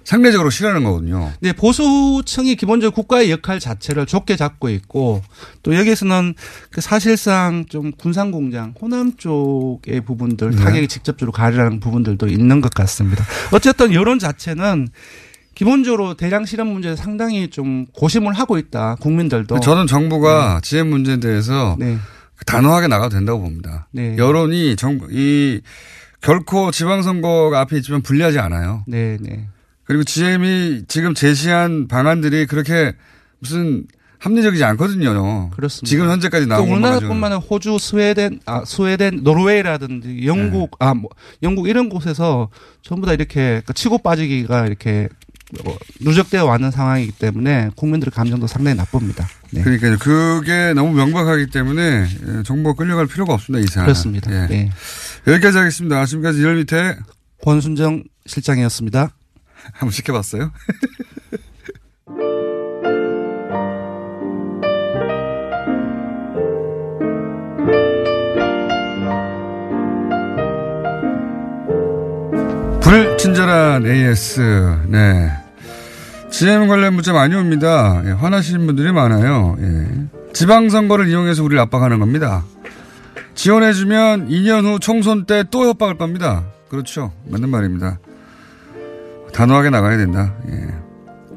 상대적으로 0.04 0.50
싫어하는 0.50 0.84
거거든요. 0.84 1.32
네, 1.40 1.54
보수층이 1.54 2.56
기본적으로 2.56 2.90
국가의 2.94 3.30
역할 3.30 3.58
자체를 3.58 4.04
좁게 4.04 4.36
잡고 4.36 4.68
있고 4.68 5.22
또 5.62 5.74
여기에서는 5.74 6.34
그 6.70 6.82
사실상 6.82 7.64
좀 7.70 7.90
군산공장 7.92 8.74
호남 8.78 9.16
쪽의 9.16 10.02
부분들 10.02 10.50
네. 10.50 10.56
타격이 10.62 10.88
직접적으로 10.88 11.32
가리라는 11.32 11.80
부분들도 11.80 12.26
있는 12.26 12.60
것 12.60 12.74
같습니다. 12.74 13.24
어쨌든 13.52 13.94
여론 13.94 14.18
자체는 14.18 14.88
기본적으로 15.54 16.14
대량 16.14 16.44
실험 16.44 16.66
문제에 16.68 16.96
상당히 16.96 17.48
좀 17.48 17.86
고심을 17.94 18.34
하고 18.34 18.58
있다. 18.58 18.96
국민들도. 19.00 19.60
저는 19.60 19.86
정부가 19.86 20.60
지원 20.62 20.90
문제에 20.90 21.18
대해서 21.18 21.76
네. 21.78 21.96
단호하게 22.46 22.88
나가도 22.88 23.16
된다고 23.16 23.40
봅니다. 23.40 23.88
네. 23.92 24.16
여론이 24.16 24.76
정부 24.76 25.08
이 25.10 25.60
결코 26.20 26.70
지방선거가 26.70 27.60
앞에 27.60 27.76
있지만 27.78 28.02
불리하지 28.02 28.38
않아요. 28.38 28.84
네, 28.86 29.18
네. 29.20 29.48
그리고 29.84 30.02
GM이 30.04 30.84
지금 30.88 31.14
제시한 31.14 31.88
방안들이 31.88 32.46
그렇게 32.46 32.94
무슨 33.40 33.86
합리적이지 34.18 34.64
않거든요. 34.64 35.50
그렇습니다. 35.50 35.86
지금 35.86 36.08
현재까지 36.08 36.46
또 36.46 36.54
나온 36.54 36.68
것만. 36.70 36.82
우리나라뿐만 36.94 37.32
아니라 37.32 37.46
호주, 37.46 37.78
스웨덴, 37.78 38.40
아 38.46 38.64
스웨덴, 38.64 39.20
노르웨이라든지 39.22 40.26
영국, 40.26 40.70
네. 40.80 40.86
아 40.86 40.94
뭐, 40.94 41.10
영국 41.42 41.68
이런 41.68 41.90
곳에서 41.90 42.48
전부 42.80 43.06
다 43.06 43.12
이렇게 43.12 43.60
그 43.66 43.74
치고 43.74 43.98
빠지기가 43.98 44.66
이렇게 44.66 45.08
어, 45.10 45.23
누적되어 46.00 46.44
왔는 46.44 46.70
상황이기 46.70 47.12
때문에 47.12 47.70
국민들의 47.76 48.12
감정도 48.12 48.46
상당히 48.46 48.76
나쁩니다. 48.76 49.28
네. 49.50 49.62
그러니까요. 49.62 49.98
그게 49.98 50.72
너무 50.74 50.92
명백하기 50.94 51.46
때문에 51.46 52.06
예, 52.06 52.42
정부가 52.44 52.74
끌려갈 52.76 53.06
필요가 53.06 53.34
없습니다. 53.34 53.64
이상. 53.64 53.84
그렇습니다. 53.84 54.32
예. 54.32 54.46
네. 54.46 54.70
여기까지 55.26 55.58
하겠습니다. 55.58 56.04
지금까지 56.06 56.42
열 56.42 56.56
밑에 56.56 56.96
권순정 57.42 58.04
실장이었습니다. 58.26 59.10
한번 59.72 59.90
시켜봤어요? 59.90 60.50
불친절한 72.84 73.86
AS. 73.86 74.40
네. 74.88 75.43
GM 76.36 76.66
관련 76.66 76.94
문자 76.94 77.12
많이 77.12 77.32
옵니다. 77.36 78.02
예, 78.06 78.10
화나시는 78.10 78.66
분들이 78.66 78.90
많아요. 78.90 79.56
예. 79.60 80.32
지방선거를 80.32 81.06
이용해서 81.06 81.44
우리를 81.44 81.60
압박하는 81.62 82.00
겁니다. 82.00 82.44
지원해주면 83.36 84.30
2년 84.30 84.64
후 84.64 84.80
총선 84.80 85.26
때 85.26 85.44
또 85.52 85.64
협박을 85.68 85.96
겁니다. 85.96 86.42
그렇죠. 86.68 87.12
맞는 87.30 87.50
말입니다. 87.50 88.00
단호하게 89.32 89.70
나가야 89.70 89.96
된다. 89.96 90.34
예. 90.50 90.74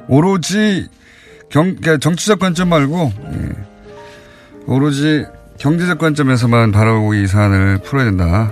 오로지 0.08 0.88
경, 1.52 1.76
그러니까 1.76 2.00
정치적 2.00 2.40
관점 2.40 2.70
말고, 2.70 3.14
예. 3.34 3.50
오로지 4.66 5.28
경제적 5.60 6.00
관점에서만 6.00 6.72
바라보고 6.72 7.14
이 7.14 7.28
사안을 7.28 7.82
풀어야 7.84 8.06
된다. 8.06 8.52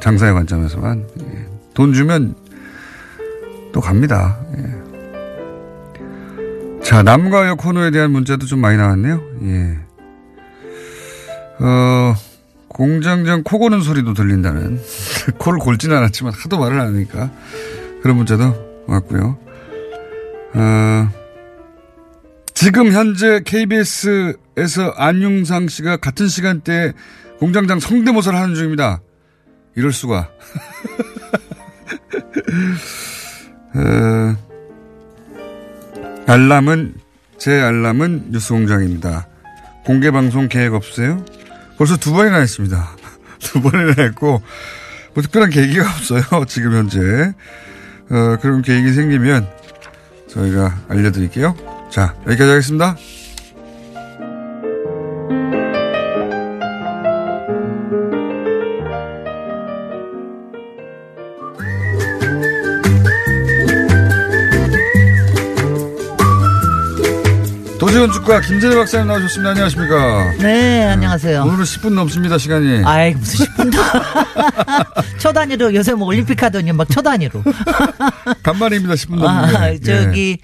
장사의 0.00 0.34
관점에서만. 0.34 1.06
예. 1.20 1.46
돈 1.72 1.92
주면 1.92 2.34
또 3.72 3.80
갑니다. 3.80 4.40
예. 6.84 6.86
자, 6.88 7.02
남과 7.02 7.48
여 7.48 7.54
코너에 7.54 7.90
대한 7.90 8.10
문자도 8.12 8.44
좀 8.46 8.60
많이 8.60 8.76
나왔네요. 8.76 9.22
예. 9.42 9.78
어, 11.60 12.14
공장장 12.68 13.42
코 13.42 13.58
고는 13.58 13.80
소리도 13.80 14.12
들린다는. 14.14 14.80
코를 15.38 15.58
골진 15.58 15.92
않았지만 15.92 16.32
하도 16.34 16.58
말을 16.58 16.78
안 16.78 16.88
하니까. 16.88 17.30
그런 18.02 18.18
문자도 18.18 18.84
왔고요. 18.86 19.38
어, 20.54 21.08
지금 22.52 22.92
현재 22.92 23.40
KBS에서 23.44 24.90
안윤상 24.96 25.68
씨가 25.68 25.96
같은 25.96 26.28
시간대에 26.28 26.92
공장장 27.38 27.80
성대모사를 27.80 28.38
하는 28.38 28.54
중입니다. 28.54 29.00
이럴 29.74 29.90
수가. 29.92 30.28
어, 33.74 34.36
알람은 36.26 36.94
제 37.38 37.60
알람은 37.60 38.26
뉴스공장입니다. 38.30 39.26
공개 39.84 40.10
방송 40.10 40.48
계획 40.48 40.72
없어요? 40.72 41.24
벌써 41.76 41.96
두 41.96 42.12
번이나 42.12 42.38
했습니다. 42.38 42.96
두 43.40 43.60
번이나 43.60 43.94
했고 44.02 44.42
뭐 45.12 45.22
특별한 45.22 45.50
계기가 45.50 45.84
없어요. 45.90 46.22
지금 46.48 46.72
현재 46.72 46.98
어, 48.10 48.36
그런 48.40 48.62
계획이 48.62 48.92
생기면 48.92 49.46
저희가 50.28 50.84
알려드릴게요. 50.88 51.56
자 51.90 52.14
여기까지 52.26 52.50
하겠습니다. 52.50 52.96
축가 68.14 68.40
김재래 68.40 68.76
박사님 68.76 69.08
나오셨습니다. 69.08 69.50
안녕하십니까? 69.50 70.32
네, 70.38 70.84
안녕하세요. 70.84 71.42
오늘은 71.42 71.64
10분 71.64 71.94
넘습니다, 71.94 72.38
시간이. 72.38 72.84
아이, 72.84 73.12
무슨 73.12 73.44
10분도. 73.46 75.18
초 75.18 75.32
단위로, 75.34 75.74
요새 75.74 75.94
뭐 75.94 76.06
올림픽 76.06 76.40
하더니 76.40 76.72
막 76.72 76.88
초 76.90 77.02
단위로. 77.02 77.42
간만입니다, 78.44 78.94
10분 78.94 79.16
넘는 79.16 79.56
아, 79.56 79.70
게. 79.70 79.80
저기, 79.80 80.38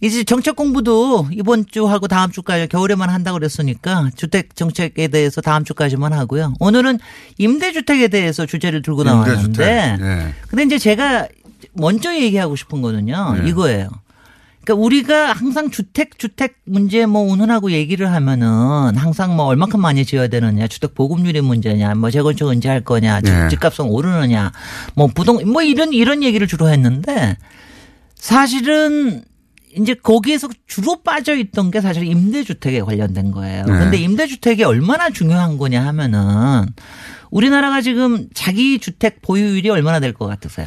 이제 0.00 0.24
정책 0.24 0.56
공부도 0.56 1.28
이번 1.32 1.66
주 1.70 1.86
하고 1.88 2.08
다음 2.08 2.30
주까지 2.30 2.68
겨울에만 2.68 3.10
한다고 3.10 3.38
그랬으니까 3.38 4.08
주택 4.16 4.56
정책에 4.56 5.08
대해서 5.08 5.42
다음 5.42 5.64
주까지만 5.64 6.14
하고요. 6.14 6.54
오늘은 6.58 6.98
임대주택에 7.36 8.08
대해서 8.08 8.46
주제를 8.46 8.80
들고 8.80 9.04
나왔는데. 9.04 9.42
임대주택. 9.44 9.66
예. 10.00 10.34
근데 10.48 10.62
이제 10.64 10.78
제가 10.78 11.28
먼저 11.74 12.14
얘기하고 12.14 12.56
싶은 12.56 12.80
거는요. 12.80 13.40
네. 13.42 13.48
이거예요. 13.50 13.88
그러니까 14.64 14.74
우리가 14.82 15.32
항상 15.32 15.70
주택 15.70 16.18
주택 16.18 16.56
문제 16.64 17.04
뭐 17.06 17.22
운운하고 17.22 17.70
얘기를 17.72 18.10
하면은 18.12 18.96
항상 18.96 19.36
뭐 19.36 19.44
얼마큼 19.46 19.80
많이 19.80 20.04
지어야 20.06 20.28
되느냐 20.28 20.66
주택 20.68 20.94
보급률의 20.94 21.42
문제냐 21.42 21.94
뭐 21.96 22.10
재건축 22.10 22.48
언제 22.48 22.68
할 22.70 22.80
거냐 22.82 23.20
집- 23.20 23.30
네. 23.32 23.48
집값은 23.50 23.84
오르느냐 23.86 24.52
뭐 24.94 25.06
부동 25.08 25.44
뭐 25.52 25.62
이런 25.62 25.92
이런 25.92 26.22
얘기를 26.22 26.46
주로 26.46 26.68
했는데 26.70 27.36
사실은 28.14 29.22
이제 29.76 29.92
거기에서 29.94 30.48
주로 30.66 31.02
빠져 31.02 31.34
있던 31.36 31.70
게 31.70 31.80
사실 31.80 32.04
임대주택에 32.04 32.80
관련된 32.82 33.32
거예요. 33.32 33.64
네. 33.64 33.72
근데 33.72 33.96
임대주택이 33.98 34.62
얼마나 34.64 35.10
중요한 35.10 35.58
거냐 35.58 35.84
하면은 35.86 36.66
우리나라가 37.30 37.80
지금 37.80 38.28
자기 38.34 38.78
주택 38.78 39.20
보유율이 39.20 39.68
얼마나 39.68 39.98
될 40.00 40.12
것 40.14 40.26
같으세요? 40.26 40.66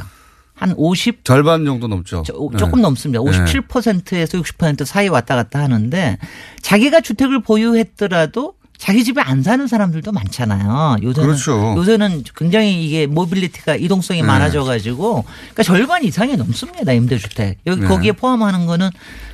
한 0.57 0.73
50, 0.75 1.23
절반 1.23 1.65
정도 1.65 1.87
넘죠. 1.87 2.23
조- 2.23 2.49
조금 2.57 2.81
넘습니다. 2.81 3.21
57%에서 3.21 4.41
60% 4.41 4.85
사이 4.85 5.07
왔다 5.07 5.35
갔다 5.35 5.59
하는데 5.61 6.17
자기가 6.61 7.01
주택을 7.01 7.41
보유했더라도 7.41 8.53
자기 8.77 9.03
집에 9.03 9.21
안 9.21 9.41
사는 9.41 9.65
사람들도 9.65 10.11
많잖아요. 10.11 10.97
요새는 11.01 11.27
그렇죠. 11.29 11.73
요새는 11.77 12.23
굉장히 12.35 12.85
이게 12.85 13.07
mobility가 13.07 13.75
이동성이 13.75 14.21
네. 14.21 14.27
많아져 14.27 14.63
가지고 14.63 15.23
그러니까 15.39 15.63
절반 15.63 16.03
이상이 16.03 16.35
넘습니다. 16.37 16.91
임대주택. 16.93 17.57
여기 17.65 17.81
네. 17.81 17.87
거기에 17.87 18.11
포함하는 18.11 18.67
거는 18.67 18.89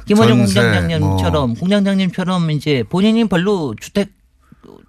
전세, 0.07 0.31
공장장님처럼 0.61 1.49
뭐. 1.49 1.59
공장장님처럼 1.59 2.51
이제 2.51 2.83
본인이 2.89 3.25
별로 3.27 3.75
주택 3.79 4.11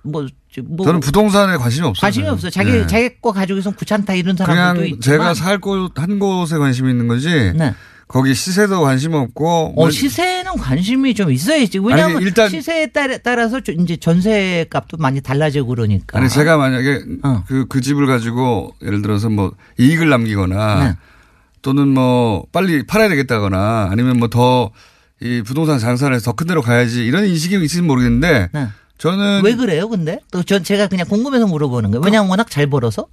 뭐, 0.04 0.26
뭐 0.64 0.86
저는 0.86 1.00
부동산에 1.00 1.56
관심이 1.56 1.86
없어요. 1.86 2.00
관심이 2.00 2.28
없어요. 2.28 2.50
자기 2.50 2.70
네. 2.72 2.86
자기 2.86 3.20
거 3.20 3.32
가지고 3.32 3.58
있으면 3.58 3.76
귀찮다 3.76 4.14
이런 4.14 4.36
사람들도 4.36 4.72
그냥 4.74 4.86
있지만 4.86 5.00
제가 5.00 5.34
살 5.34 5.58
곳 5.58 5.90
한 5.96 6.18
곳에 6.18 6.58
관심이 6.58 6.90
있는 6.90 7.08
거지. 7.08 7.28
네. 7.54 7.74
거기 8.06 8.34
시세도 8.34 8.82
관심 8.82 9.14
없고. 9.14 9.72
뭐 9.74 9.86
어, 9.86 9.90
시세는 9.90 10.52
관심이 10.58 11.14
좀 11.14 11.32
있어야지. 11.32 11.78
왜냐하면 11.78 12.18
아니, 12.18 12.26
일단- 12.26 12.50
시세에 12.50 12.88
따라, 12.88 13.16
따라서 13.18 13.60
저- 13.60 13.72
이제 13.72 13.96
전세 13.96 14.66
값도 14.68 14.98
많이 14.98 15.20
달라지고 15.22 15.66
그러니까. 15.68 16.18
아니 16.18 16.28
제가 16.28 16.58
만약에 16.58 17.02
어. 17.22 17.42
그, 17.48 17.66
그 17.66 17.80
집을 17.80 18.06
가지고 18.06 18.74
예를 18.84 19.00
들어서 19.00 19.30
뭐 19.30 19.52
이익을 19.80 20.08
남기거나 20.10 20.84
네. 20.84 20.96
또는 21.62 21.88
뭐 21.88 22.44
빨리 22.52 22.86
팔아야 22.86 23.08
되겠다거나 23.08 23.88
아니면 23.90 24.18
뭐 24.18 24.28
더 24.28 24.70
이 25.22 25.42
부동산 25.42 25.78
장사를 25.78 26.14
해서 26.14 26.24
더 26.32 26.32
큰 26.36 26.46
데로 26.48 26.60
가야지 26.60 27.06
이런 27.06 27.24
인식이 27.24 27.54
있을지 27.56 27.80
모르겠는데 27.82 28.48
네. 28.52 28.68
저는 28.98 29.42
왜 29.44 29.54
그래요, 29.56 29.88
근데? 29.88 30.20
또 30.30 30.42
전 30.44 30.62
제가 30.62 30.86
그냥 30.86 31.06
궁금해서 31.08 31.46
물어보는 31.46 31.90
거예요. 31.90 32.02
왜냐하면 32.04 32.30
워낙 32.30 32.48
잘 32.50 32.68
벌어서. 32.68 33.06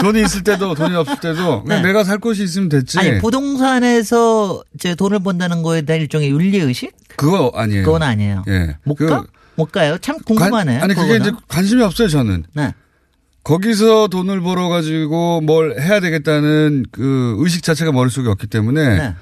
돈이 0.00 0.22
있을 0.22 0.42
때도 0.44 0.74
돈이 0.74 0.94
없을 0.94 1.18
때도 1.20 1.64
네. 1.66 1.80
내가 1.82 2.04
살 2.04 2.18
곳이 2.18 2.42
있으면 2.44 2.68
됐지. 2.68 2.98
아니, 2.98 3.18
부동산에서 3.20 4.62
제 4.78 4.94
돈을 4.94 5.20
번다는 5.20 5.62
거에 5.62 5.82
대한 5.82 6.02
일종의 6.02 6.30
윤리 6.30 6.58
의식? 6.58 6.92
그거 7.16 7.50
아니에요. 7.54 7.84
그건 7.84 8.02
아니에요. 8.02 8.44
예. 8.48 8.76
못 8.84 8.96
그 8.96 9.06
가? 9.06 9.24
못 9.56 9.72
가요? 9.72 9.98
참 9.98 10.16
관- 10.18 10.24
궁금하네요. 10.36 10.82
아니 10.82 10.94
그게 10.94 11.06
그거는. 11.14 11.20
이제 11.20 11.36
관심이 11.48 11.82
없어요 11.82 12.08
저는. 12.08 12.44
네. 12.54 12.74
거기서 13.44 14.08
돈을 14.08 14.40
벌어 14.42 14.68
가지고 14.68 15.40
뭘 15.40 15.80
해야 15.80 16.00
되겠다는 16.00 16.84
그 16.92 17.34
의식 17.38 17.62
자체가 17.62 17.92
머릿속에 17.92 18.28
없기 18.28 18.46
때문에 18.46 18.98
네. 18.98 19.14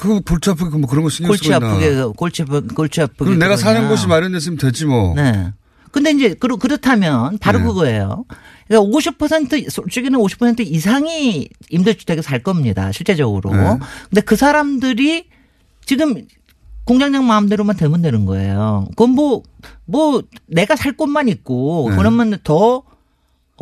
그 0.00 0.20
골치 0.22 0.48
아프게 0.48 0.78
뭐 0.78 0.88
그런 0.88 1.04
거 1.04 1.10
신경 1.10 1.28
골치 1.28 1.44
쓰고 1.44 1.56
있나. 1.56 1.72
아프게, 1.72 1.90
그 1.90 2.12
골치 2.12 2.40
아프게, 2.40 2.74
골치 2.74 3.02
아프게. 3.02 3.24
그럼 3.24 3.38
내가 3.38 3.56
사는. 3.58 3.86
곳이 3.86 4.06
마련됐으면 4.06 4.56
됐지 4.56 4.86
뭐. 4.86 5.14
네. 5.14 5.52
근데 5.90 6.10
이제 6.12 6.32
그렇, 6.34 6.56
그렇다면 6.56 7.36
바로 7.38 7.58
네. 7.58 7.64
그거예요. 7.66 8.24
그러니까 8.66 8.98
50% 8.98 9.68
솔직히는 9.68 10.18
50% 10.18 10.60
이상이 10.60 11.50
임대주택에 11.68 12.22
살 12.22 12.42
겁니다. 12.42 12.92
실제적으로. 12.92 13.54
네. 13.54 13.78
근데 14.08 14.22
그 14.22 14.36
사람들이 14.36 15.26
지금 15.84 16.26
공장장 16.84 17.26
마음대로만 17.26 17.76
되면 17.76 18.00
되는 18.00 18.24
거예요. 18.24 18.86
그건 18.90 19.10
뭐, 19.10 19.42
뭐 19.84 20.22
내가 20.46 20.76
살 20.76 20.92
곳만 20.92 21.28
있고 21.28 21.88
네. 21.90 21.96
그러면 21.96 22.38
더 22.42 22.84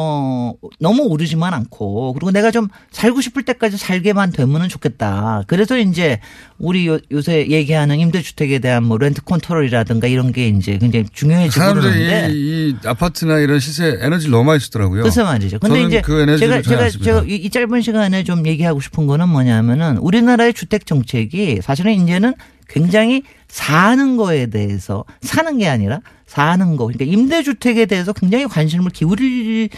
어, 0.00 0.52
너무 0.78 1.02
오르지만 1.02 1.52
않고, 1.54 2.12
그리고 2.12 2.30
내가 2.30 2.52
좀 2.52 2.68
살고 2.92 3.20
싶을 3.20 3.42
때까지 3.42 3.76
살게만 3.76 4.30
되면은 4.30 4.68
좋겠다. 4.68 5.42
그래서 5.48 5.76
이제 5.76 6.20
우리 6.58 6.86
요, 6.86 6.98
요새 7.10 7.48
얘기하는 7.48 7.98
임대주택에 7.98 8.60
대한 8.60 8.84
뭐 8.84 8.96
렌트 8.96 9.22
컨트롤이라든가 9.22 10.06
이런 10.06 10.30
게 10.32 10.46
이제 10.48 10.78
굉장히 10.78 11.06
중요해지고 11.12 11.64
그러는데. 11.74 12.06
사람들이 12.08 12.38
이, 12.38 12.68
이 12.70 12.76
아파트나 12.86 13.38
이런 13.38 13.58
시세 13.58 13.98
에너지 14.00 14.28
너무 14.28 14.44
많이 14.44 14.60
쓰더라고요. 14.60 15.02
글쎄 15.02 15.24
말이죠. 15.24 15.58
근데 15.58 15.82
이제 15.82 16.00
그 16.00 16.20
에너지를 16.20 16.62
제가 16.62 16.90
제가. 16.90 17.04
제가 17.04 17.24
이, 17.26 17.34
이 17.34 17.50
짧은 17.50 17.82
시간에 17.82 18.22
좀 18.22 18.46
얘기하고 18.46 18.80
싶은 18.80 19.08
거는 19.08 19.28
뭐냐면은 19.28 19.98
우리나라의 19.98 20.54
주택 20.54 20.86
정책이 20.86 21.58
사실은 21.60 21.94
이제는 21.94 22.34
굉장히 22.68 23.22
사는 23.48 24.16
거에 24.16 24.46
대해서 24.46 25.04
사는 25.22 25.58
게 25.58 25.68
아니라 25.68 26.00
사는 26.26 26.76
거 26.76 26.86
그러니까 26.86 27.04
임대주택에 27.06 27.86
대해서 27.86 28.12
굉장히 28.12 28.46
관심을 28.46 28.90
기울일 28.90 29.70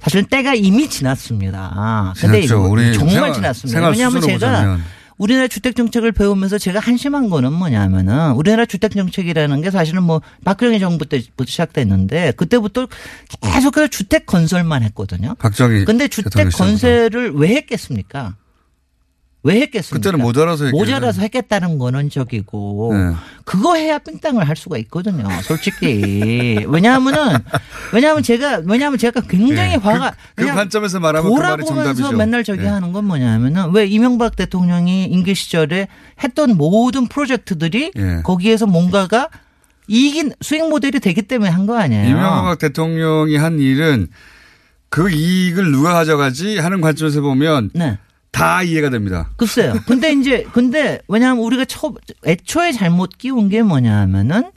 사실 0.00 0.24
때가 0.24 0.54
이미 0.54 0.88
지났습니다. 0.88 2.14
근데 2.16 2.42
지났죠. 2.42 2.94
정말 2.94 3.10
생활- 3.10 3.34
지났습니다. 3.34 3.88
왜냐하면 3.90 4.20
제가 4.22 4.32
보자면. 4.34 4.80
우리나라 5.18 5.48
주택 5.48 5.76
정책을 5.76 6.12
배우면서 6.12 6.56
제가 6.56 6.80
한심한 6.80 7.28
거는 7.28 7.52
뭐냐면은 7.52 8.32
우리나라 8.32 8.64
주택 8.64 8.92
정책이라는 8.92 9.60
게 9.60 9.70
사실은 9.70 10.02
뭐 10.04 10.22
박근혜 10.46 10.78
정부 10.78 11.04
때부터 11.04 11.44
시작됐는데 11.44 12.32
그때부터 12.38 12.86
계속해서 13.42 13.88
주택 13.88 14.24
건설만 14.24 14.82
했거든요. 14.84 15.34
박정희 15.38 15.84
근데 15.84 16.08
주택. 16.08 16.48
건설을 16.50 17.32
왜 17.34 17.56
했겠습니까? 17.56 18.36
왜 19.42 19.60
했겠습니까? 19.62 19.96
그때는 20.10 20.22
모자라서 20.24 20.64
했겠죠. 20.66 20.78
모자라서 20.78 21.22
했겠다는 21.22 21.78
거는 21.78 22.10
적이고 22.10 22.90
네. 22.92 23.14
그거 23.44 23.74
해야 23.74 23.98
삥땅을 23.98 24.46
할 24.46 24.54
수가 24.54 24.76
있거든요. 24.78 25.26
솔직히 25.42 26.62
왜냐하면은 26.68 27.38
왜냐하면 27.94 28.22
제가 28.22 28.62
왜냐하면 28.66 28.98
제가 28.98 29.22
굉장히 29.22 29.72
예. 29.72 29.76
화가 29.76 30.10
그 30.34 30.42
그냥 30.42 30.56
관점에서 30.56 31.00
말하면 31.00 31.30
그 31.30 31.36
돌아보면서 31.36 31.74
정답이죠. 31.94 32.12
맨날 32.18 32.44
저기 32.44 32.64
예. 32.64 32.68
하는 32.68 32.92
건 32.92 33.06
뭐냐면은 33.06 33.70
왜 33.72 33.86
이명박 33.86 34.36
대통령이 34.36 35.04
임기 35.06 35.34
시절에 35.34 35.88
했던 36.22 36.56
모든 36.58 37.06
프로젝트들이 37.06 37.92
예. 37.96 38.20
거기에서 38.22 38.66
뭔가가 38.66 39.28
이익인 39.88 40.32
수익 40.42 40.68
모델이 40.68 41.00
되기 41.00 41.22
때문에 41.22 41.50
한 41.50 41.66
거 41.66 41.78
아니에요. 41.78 42.08
이명박 42.10 42.58
대통령이 42.58 43.36
한 43.36 43.58
일은 43.58 44.08
그 44.90 45.10
이익을 45.10 45.70
누가 45.72 45.92
가져가지 45.94 46.58
하는 46.58 46.80
관점에서 46.80 47.22
보면 47.22 47.70
네. 47.74 47.96
다 48.32 48.62
이해가 48.62 48.90
됩니다. 48.90 49.30
글쎄요. 49.36 49.74
근데 49.86 50.12
이제 50.12 50.46
근데 50.52 51.00
왜냐하면 51.08 51.44
우리가 51.44 51.64
처 51.64 51.92
애초에 52.26 52.72
잘못 52.72 53.18
끼운 53.18 53.48
게 53.48 53.62
뭐냐면은 53.62 54.50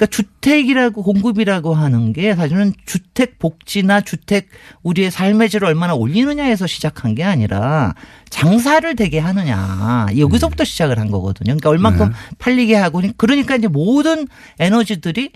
그러니까 0.00 0.06
주택이라고 0.06 1.02
공급이라고 1.02 1.74
하는 1.74 2.14
게 2.14 2.34
사실은 2.34 2.72
주택 2.86 3.38
복지나 3.38 4.00
주택 4.00 4.48
우리의 4.82 5.10
삶의 5.10 5.50
질을 5.50 5.68
얼마나 5.68 5.94
올리느냐에서 5.94 6.66
시작한 6.66 7.14
게 7.14 7.22
아니라 7.22 7.94
장사를 8.30 8.96
되게 8.96 9.18
하느냐 9.18 10.06
여기서부터 10.16 10.64
시작을 10.64 10.98
한 10.98 11.10
거거든요. 11.10 11.48
그러니까 11.48 11.68
얼만큼 11.68 12.08
네. 12.08 12.14
팔리게 12.38 12.76
하고 12.76 13.02
그러니까 13.18 13.56
이제 13.56 13.68
모든 13.68 14.26
에너지들이 14.58 15.32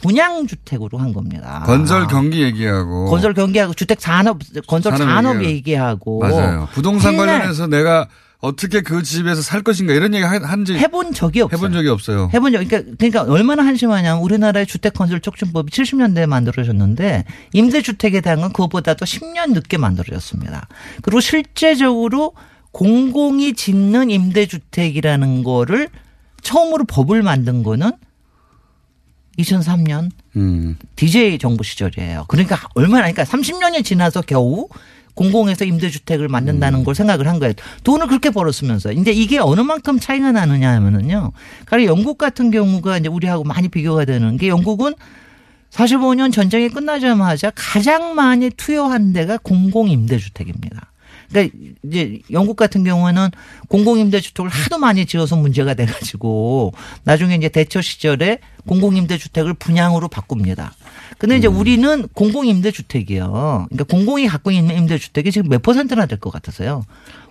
분양 0.00 0.46
주택으로 0.46 0.98
한 0.98 1.12
겁니다. 1.12 1.62
건설 1.66 2.06
경기 2.06 2.42
얘기하고 2.42 3.06
아. 3.06 3.10
건설 3.10 3.34
경기하고 3.34 3.74
주택 3.74 4.00
산업 4.00 4.38
건설 4.66 4.96
산업 4.96 5.12
산업 5.14 5.44
얘기하고. 5.44 6.20
맞아요. 6.20 6.68
부동산 6.72 7.16
관련해서 7.16 7.66
내가 7.66 8.08
어떻게 8.40 8.82
그 8.82 9.02
집에서 9.02 9.42
살 9.42 9.62
것인가 9.62 9.92
이런 9.94 10.14
얘기 10.14 10.24
한- 10.24 10.44
한지 10.44 10.74
해본 10.74 11.12
적이 11.12 11.40
없어요. 11.40 11.58
해본 11.58 11.72
적이 11.72 11.88
없어요. 11.88 12.30
해본 12.32 12.52
적, 12.52 12.58
그러니까, 12.68 12.92
그러니까 12.96 13.22
얼마나 13.32 13.66
한심하냐면 13.66 14.22
우리나라의 14.22 14.64
주택 14.66 14.94
건설 14.94 15.18
촉진법이 15.20 15.72
70년대에 15.72 16.26
만들어졌는데 16.26 17.24
임대 17.52 17.82
주택에 17.82 18.20
대한 18.20 18.40
건 18.40 18.52
그것보다도 18.52 19.04
10년 19.04 19.54
늦게 19.54 19.76
만들어졌습니다. 19.78 20.68
그리고 21.02 21.18
실제적으로 21.20 22.34
공공이 22.70 23.54
짓는 23.54 24.10
임대 24.10 24.46
주택이라는 24.46 25.42
거를 25.42 25.88
처음으로 26.42 26.84
법을 26.84 27.24
만든 27.24 27.64
거는 27.64 27.90
2003년 29.38 30.10
음. 30.36 30.76
DJ 30.96 31.38
정부 31.38 31.64
시절이에요. 31.64 32.24
그러니까 32.28 32.58
얼마나 32.74 33.10
그러니까 33.10 33.24
30년이 33.24 33.84
지나서 33.84 34.22
겨우 34.22 34.68
공공에서 35.14 35.64
임대주택을 35.64 36.28
만든다는 36.28 36.84
걸 36.84 36.94
생각을 36.94 37.26
한 37.26 37.40
거예요. 37.40 37.52
돈을 37.82 38.06
그렇게 38.06 38.30
벌었으면서. 38.30 38.92
이제 38.92 39.10
이게 39.10 39.38
어느 39.38 39.60
만큼 39.60 39.98
차이가 39.98 40.30
나느냐 40.30 40.70
하면은요. 40.74 41.32
가령 41.66 41.86
영국 41.86 42.18
같은 42.18 42.52
경우가 42.52 42.98
이제 42.98 43.08
우리하고 43.08 43.42
많이 43.42 43.68
비교가 43.68 44.04
되는 44.04 44.36
게 44.36 44.46
영국은 44.46 44.94
45년 45.70 46.32
전쟁이 46.32 46.68
끝나자마자 46.68 47.50
가장 47.54 48.14
많이 48.14 48.48
투여한 48.50 49.12
데가 49.12 49.38
공공임대주택입니다. 49.38 50.92
그러니까 51.28 51.56
이제 51.84 52.20
영국 52.30 52.56
같은 52.56 52.84
경우에는 52.84 53.30
공공임대 53.68 54.20
주택을 54.20 54.50
하도 54.50 54.78
많이 54.78 55.04
지어서 55.06 55.36
문제가 55.36 55.74
돼가지고 55.74 56.72
나중에 57.04 57.34
이제 57.34 57.48
대처 57.48 57.80
시절에 57.82 58.38
공공임대 58.66 59.18
주택을 59.18 59.54
분양으로 59.54 60.08
바꿉니다. 60.08 60.72
근데 61.18 61.36
이제 61.36 61.46
우리는 61.48 62.06
공공임대 62.14 62.70
주택이요. 62.70 63.66
그러니까 63.68 63.84
공공이 63.84 64.26
갖고 64.28 64.50
있는 64.50 64.76
임대 64.76 64.98
주택이 64.98 65.32
지금 65.32 65.48
몇 65.50 65.60
퍼센트나 65.62 66.06
될 66.06 66.18
것 66.18 66.30
같으세요? 66.30 66.84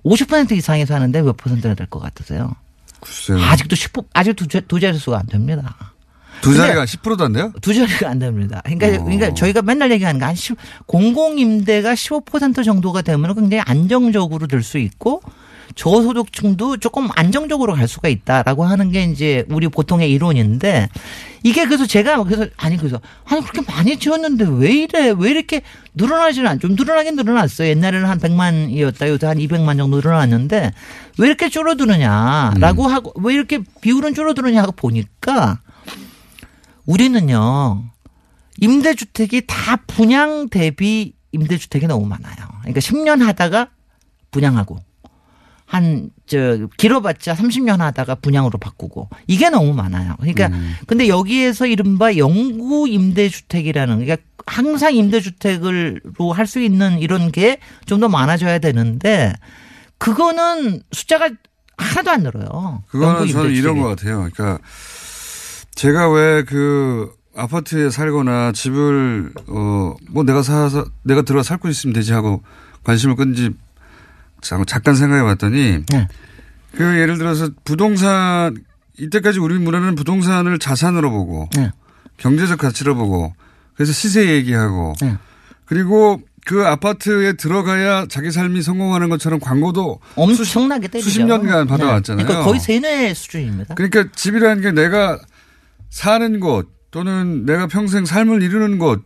50% 0.04 0.52
이상이 0.54 0.86
사는데 0.86 1.22
몇 1.22 1.36
퍼센트나 1.38 1.74
될 1.74 1.88
것 1.88 2.00
같으세요? 2.00 2.54
글쎄요. 3.00 3.39
아직도 3.39 3.76
10, 3.76 3.91
아직도 4.14 4.45
두, 4.45 4.48
자- 4.48 4.62
두 4.68 4.80
자릿수가 4.80 5.18
안 5.20 5.26
됩니다. 5.28 5.93
두 6.42 6.54
자리가 6.56 6.86
10%도 6.86 7.24
안 7.26 7.34
돼요? 7.34 7.52
두 7.62 7.74
자리가 7.74 8.10
안 8.10 8.20
됩니다. 8.20 8.60
어. 8.60 8.62
그러니까, 8.64 9.04
그러니까 9.04 9.34
저희가 9.34 9.62
맨날 9.62 9.92
얘기하는 9.92 10.20
게한 10.20 10.36
10, 10.36 10.58
공공임대가 10.86 11.94
15% 11.94 12.64
정도가 12.64 13.02
되면 13.02 13.34
굉장히 13.36 13.62
안정적으로 13.66 14.48
될수 14.48 14.78
있고 14.78 15.22
저소득층도 15.76 16.78
조금 16.78 17.08
안정적으로 17.16 17.74
갈 17.74 17.88
수가 17.88 18.10
있다라고 18.10 18.66
하는 18.66 18.92
게 18.92 19.04
이제 19.04 19.46
우리 19.50 19.68
보통의 19.68 20.12
이론인데 20.12 20.90
이게 21.44 21.66
그래서 21.66 21.86
제가 21.86 22.24
그래서 22.24 22.48
아니 22.58 22.78
그래서 22.78 23.00
아니 23.26 23.42
그렇게 23.42 23.62
많이 23.72 23.98
지었는데 23.98 24.46
왜 24.50 24.72
이래 24.72 25.14
왜 25.18 25.30
이렇게 25.30 25.62
늘어나지는 25.94 26.50
않좀 26.52 26.76
늘어나긴 26.76 27.16
늘어났어요 27.16 27.70
옛날에는 27.70 28.08
한 28.08 28.20
100만이었다 28.20 29.08
요새 29.08 29.28
한 29.28 29.38
200만 29.38 29.78
정도 29.78 29.98
늘어났는데 29.98 30.72
왜 31.20 31.28
이렇게 31.28 31.50
줄어드느냐라고 31.50 32.88
하고 32.88 33.14
왜 33.22 33.34
이렇게 33.34 33.60
비율은 33.82 34.14
줄어드느냐 34.14 34.62
하고 34.62 34.72
보니까 34.72 35.60
우리는요 36.88 37.84
임대주택이 38.60 39.44
다 39.46 39.76
분양 39.88 40.50
대비 40.50 41.14
임대주택이 41.32 41.86
너무 41.86 42.08
많아요. 42.08 42.36
그러니까 42.62 42.80
10년 42.80 43.24
하다가 43.24 43.70
분양하고 44.32 44.78
한 45.66 46.10
저 46.28 46.68
길어봤자 46.76 47.36
30년 47.36 47.78
하다가 47.78 48.16
분양으로 48.16 48.58
바꾸고 48.58 49.10
이게 49.28 49.50
너무 49.50 49.74
많아요. 49.74 50.16
그러니까 50.20 50.50
근데 50.88 51.08
여기에서 51.08 51.66
이른바 51.66 52.18
영구 52.18 52.90
임대주택이라는 52.90 54.00
그러니까 54.00 54.18
항상 54.46 54.94
임대주택을로 54.96 56.34
할 56.34 56.48
수 56.48 56.60
있는 56.60 57.00
이런 57.00 57.32
게 57.32 57.60
좀 57.86 58.02
더 58.02 58.10
많아져야 58.10 58.60
되는데 58.60 59.34
그거는 59.98 60.82
숫자가 60.92 61.30
하나도 61.78 62.12
안 62.12 62.24
늘어요. 62.24 62.84
그거는 62.90 63.28
저는 63.30 63.52
이런. 63.52 63.80
것 63.80 63.88
같아요. 63.88 64.28
그러니까 64.34 64.60
제가 65.78 66.10
왜 66.10 66.44
그 66.44 67.12
아파트에 67.36 67.90
살거나 67.92 68.52
집을 68.52 69.32
어 69.48 69.96
뭐 70.10 70.24
내가 70.24 70.42
사서 70.42 70.86
내가 71.04 71.22
들어가 71.22 71.44
살고 71.44 71.68
있으면 71.70 71.94
되지 71.94 72.14
하고 72.14 72.42
관심을 72.84 73.16
끈지 73.16 73.52
잠- 74.42 74.66
잠깐 74.66 74.96
생각해 74.96 75.22
봤더니 75.24 75.84
네. 75.92 76.08
그 76.74 76.84
예를 76.84 77.18
들어서 77.18 77.50
부동산 77.64 78.56
이때까지 78.98 79.40
우리 79.40 79.58
문화는 79.60 79.96
부동산을 79.96 80.58
자산으로 80.60 81.12
보고 81.12 81.48
네. 81.56 81.72
경제적 82.18 82.58
가치로 82.60 82.96
보고 82.96 83.34
그래서 83.76 83.92
시세 83.94 84.28
얘기하고 84.30 84.96
네. 85.02 85.18
그리고 85.66 86.22
그 86.46 86.66
아파트에 86.66 87.34
들어가야 87.34 88.06
자기 88.10 88.32
삶이 88.32 88.62
성공하는 88.64 89.10
것처럼 89.10 89.40
광고도 89.40 90.00
엄청나게 90.16 90.88
때리죠. 90.88 91.08
수십 91.10 91.24
년간 91.24 91.66
네. 91.66 91.70
받아왔잖아요. 91.70 92.26
그러니까 92.26 92.46
거의 92.50 92.60
세뇌 92.60 93.14
수준입니다. 93.14 93.76
그러니까 93.76 94.06
집이라는 94.16 94.62
게 94.64 94.72
내가 94.72 95.20
사는 95.90 96.40
곳 96.40 96.70
또는 96.92 97.46
내가 97.46 97.68
평생 97.68 98.06
삶을 98.06 98.42
이루는 98.42 98.80
곳 98.80 99.04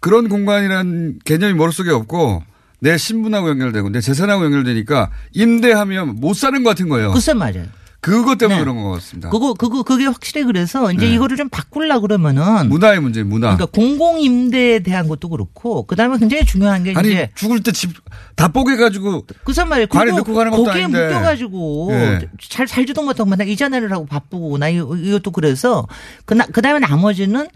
그런 0.00 0.28
공간이라는 0.28 1.20
개념이 1.24 1.54
머릿속에 1.54 1.90
없고 1.90 2.42
내 2.80 2.96
신분하고 2.96 3.48
연결되고 3.50 3.90
내 3.90 4.00
재산하고 4.00 4.44
연결되니까 4.44 5.10
임대하면 5.32 6.16
못 6.16 6.34
사는 6.34 6.62
것 6.62 6.70
같은 6.70 6.88
거예요. 6.88 7.12
글쎄 7.12 7.34
맞아요. 7.34 7.66
그것 8.00 8.38
때문에 8.38 8.58
네. 8.58 8.64
그런 8.64 8.82
것 8.82 8.90
같습니다. 8.92 9.28
그거 9.28 9.52
그거 9.54 9.82
그게 9.82 10.06
확실히 10.06 10.44
그래서 10.44 10.90
이제 10.92 11.06
네. 11.06 11.14
이거를 11.14 11.36
좀 11.36 11.48
바꾸려 11.50 12.00
그러면은 12.00 12.68
문화의 12.68 13.00
문제, 13.00 13.22
문화. 13.22 13.54
그러니까 13.56 13.66
공공 13.66 14.20
임대에 14.20 14.78
대한 14.78 15.06
것도 15.06 15.28
그렇고 15.28 15.84
그다음에 15.86 16.16
굉장히 16.18 16.44
중요한 16.46 16.82
게 16.84 16.94
아니 16.96 17.08
이제 17.10 17.30
죽을 17.34 17.62
때 17.62 17.72
집 17.72 17.92
다 18.36 18.48
뽀개 18.48 18.76
가지고 18.76 19.26
그선 19.44 19.68
말이에요. 19.68 19.86
관에 19.88 20.12
넣고 20.12 20.32
가는 20.32 20.50
것도 20.50 20.64
거기에 20.64 20.84
아닌데. 20.84 21.08
묶여 21.08 21.20
가지고 21.20 21.88
예. 21.92 22.20
잘 22.40 22.66
살지도 22.66 23.02
못하고 23.02 23.28
맨날 23.28 23.46
이자 23.48 23.68
내느라고 23.68 24.06
바쁘고 24.06 24.56
나 24.56 24.70
이것도 24.70 25.30
그래서 25.32 25.86
그나 26.24 26.46
그다음에 26.46 26.78
나머지는 26.78 27.48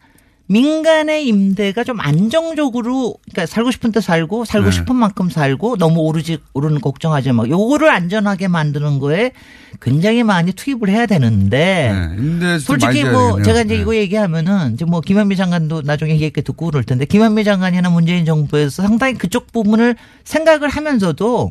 민간의 0.47 1.27
임대가 1.27 1.85
좀 1.85 2.01
안정적으로 2.01 3.15
그러니까 3.31 3.47
살고 3.47 3.71
싶은 3.71 3.93
데 3.93 4.01
살고 4.03 4.45
살고 4.45 4.67
네. 4.69 4.73
싶은 4.73 4.95
만큼 4.95 5.31
살고 5.31 5.77
너무 5.79 6.01
오르지 6.01 6.39
오르는 6.53 6.81
거 6.83 6.91
걱정하지 6.91 7.33
마. 7.33 7.45
요거를 7.49 7.89
안전하게 7.89 8.49
만드는 8.49 8.99
거에 8.99 9.33
굉장히 9.81 10.23
많이 10.23 10.53
투입을 10.53 10.91
해야 10.91 11.07
되는데 11.07 11.93
네, 12.19 12.59
솔직히 12.59 13.05
뭐 13.05 13.43
제가. 13.43 13.63
이제 13.63 13.75
이거 13.77 13.97
얘기하면은 13.97 14.75
이제 14.75 14.85
뭐 14.85 15.01
김현미 15.01 15.37
장관도 15.37 15.83
나중에 15.83 16.21
얘기 16.21 16.43
듣고 16.43 16.67
그럴 16.67 16.85
텐데 16.85 17.07
김현미 17.07 17.43
장관이나 17.45 17.89
문재인 17.89 18.25
정부에서 18.27 18.83
상당히 18.83 19.15
그쪽 19.15 19.51
부분을 19.51 19.97
생각을 20.25 20.69
하면서도 20.69 21.51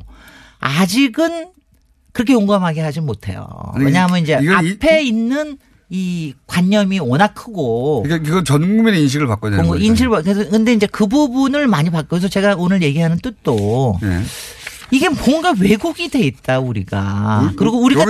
아직은 0.60 1.48
그렇게 2.12 2.34
용감하게 2.34 2.82
하지 2.82 3.02
못해요. 3.02 3.48
왜냐하면 3.76 4.20
이제 4.22 4.38
이건 4.40 4.66
이- 4.66 4.72
앞에 4.74 5.02
있는 5.02 5.58
이 5.96 6.34
관념이 6.48 6.98
워낙 7.00 7.36
크고 7.36 8.02
그러니까 8.02 8.28
이건 8.28 8.44
전 8.44 8.62
국민의 8.62 9.04
인식을 9.04 9.28
바꿔야 9.28 9.52
되는 9.52 9.66
뭐 9.66 9.76
거죠. 9.76 9.86
인식을 9.86 10.10
바- 10.10 10.22
그래서 10.24 10.50
근데 10.50 10.74
이제 10.74 10.88
그 10.88 11.06
부분을 11.06 11.68
많이 11.68 11.92
바꿔서 11.92 12.28
제가 12.28 12.56
오늘 12.58 12.82
얘기하는 12.82 13.20
뜻도 13.20 14.00
네. 14.02 14.22
이게 14.90 15.08
뭔가 15.10 15.54
왜곡이 15.60 16.10
돼 16.10 16.20
있다 16.22 16.60
우리가 16.62 17.52
우- 17.52 17.56
그리고 17.56 17.80
우리가. 17.80 18.06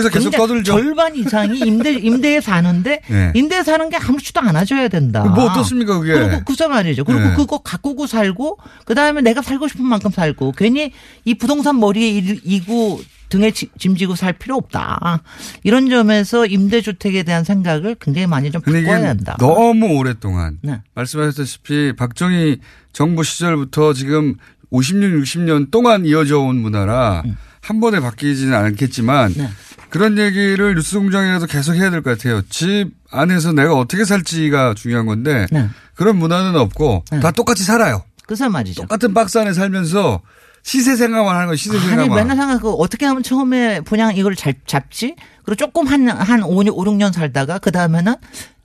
절반 0.63 1.13
이상이 1.17 1.59
임대 1.59 1.91
임대에 1.91 2.39
사는데 2.39 3.01
네. 3.09 3.31
임대에 3.36 3.63
사는 3.63 3.89
게 3.89 3.97
아무렇지도 3.97 4.39
않아져야 4.39 4.88
된다. 4.88 5.25
뭐 5.25 5.43
어떻습니까, 5.45 5.99
그게? 5.99 6.13
그리고 6.13 6.41
그저 6.45 6.69
말이죠. 6.69 7.03
그리고 7.03 7.21
네. 7.21 7.36
그거 7.36 7.57
가꾸고 7.57 8.07
살고 8.07 8.59
그 8.86 8.95
다음에 8.95 9.19
내가 9.19 9.41
살고 9.41 9.67
싶은 9.67 9.84
만큼 9.86 10.09
살고 10.09 10.53
괜히 10.53 10.93
이 11.25 11.34
부동산 11.34 11.81
머리에 11.81 12.07
이- 12.09 12.39
이고 12.45 13.01
등에 13.34 13.49
지- 13.49 13.69
짐지고 13.79 14.13
살 14.15 14.34
필요 14.34 14.55
없다. 14.57 15.23
이런 15.63 15.89
점에서 15.89 16.45
임대주택에 16.45 17.23
대한 17.23 17.43
생각을 17.43 17.95
굉장히 17.99 18.27
많이 18.27 18.51
좀 18.51 18.61
바꿔야 18.61 19.01
된다. 19.01 19.36
너무 19.39 19.88
오랫동안 19.97 20.59
네. 20.61 20.81
말씀하셨다시피 20.93 21.93
박정희 21.97 22.59
정부 22.91 23.23
시절부터 23.23 23.93
지금 23.93 24.36
50년, 24.71 25.19
60년 25.23 25.71
동안 25.71 26.05
이어져 26.05 26.39
온 26.39 26.57
문화라 26.57 27.23
음. 27.25 27.36
한 27.61 27.79
번에 27.79 27.99
바뀌지는 27.99 28.53
않겠지만 28.53 29.34
네. 29.36 29.49
그런 29.89 30.17
얘기를 30.19 30.75
뉴스 30.75 30.99
공장에서 30.99 31.47
계속 31.47 31.73
해야 31.75 31.89
될 31.89 32.03
것 32.03 32.15
같아요. 32.17 32.41
집 32.49 32.91
안에서 33.09 33.51
내가 33.53 33.73
어떻게 33.73 34.05
살지가 34.05 34.75
중요한 34.75 35.07
건데 35.07 35.47
네. 35.51 35.69
그런 35.95 36.17
문화는 36.17 36.55
없고 36.59 37.05
다 37.21 37.31
똑같이 37.31 37.63
살아요. 37.63 38.03
그래서 38.27 38.47
말이죠. 38.49 38.84
똑같은 38.84 39.13
박스 39.15 39.39
안에 39.39 39.53
살면서 39.53 40.21
시세 40.64 40.95
생각만 40.95 41.36
하는 41.36 41.47
거 41.49 41.55
시세 41.55 41.76
아니 41.78 41.86
생각만. 41.88 42.16
맨날 42.18 42.38
생각하고 42.38 42.82
어떻게 42.82 43.05
하면 43.05 43.22
처음에 43.22 43.82
분양 43.82 44.16
이걸 44.16 44.36
잘 44.36 44.55
잡지? 44.66 45.16
그리고 45.43 45.55
조금 45.57 45.88
한 45.88 46.07
한 46.09 46.41
5, 46.41 46.47
5, 46.47 46.61
6년 46.64 47.11
살다가 47.11 47.59
그 47.59 47.72
다음에는 47.72 48.16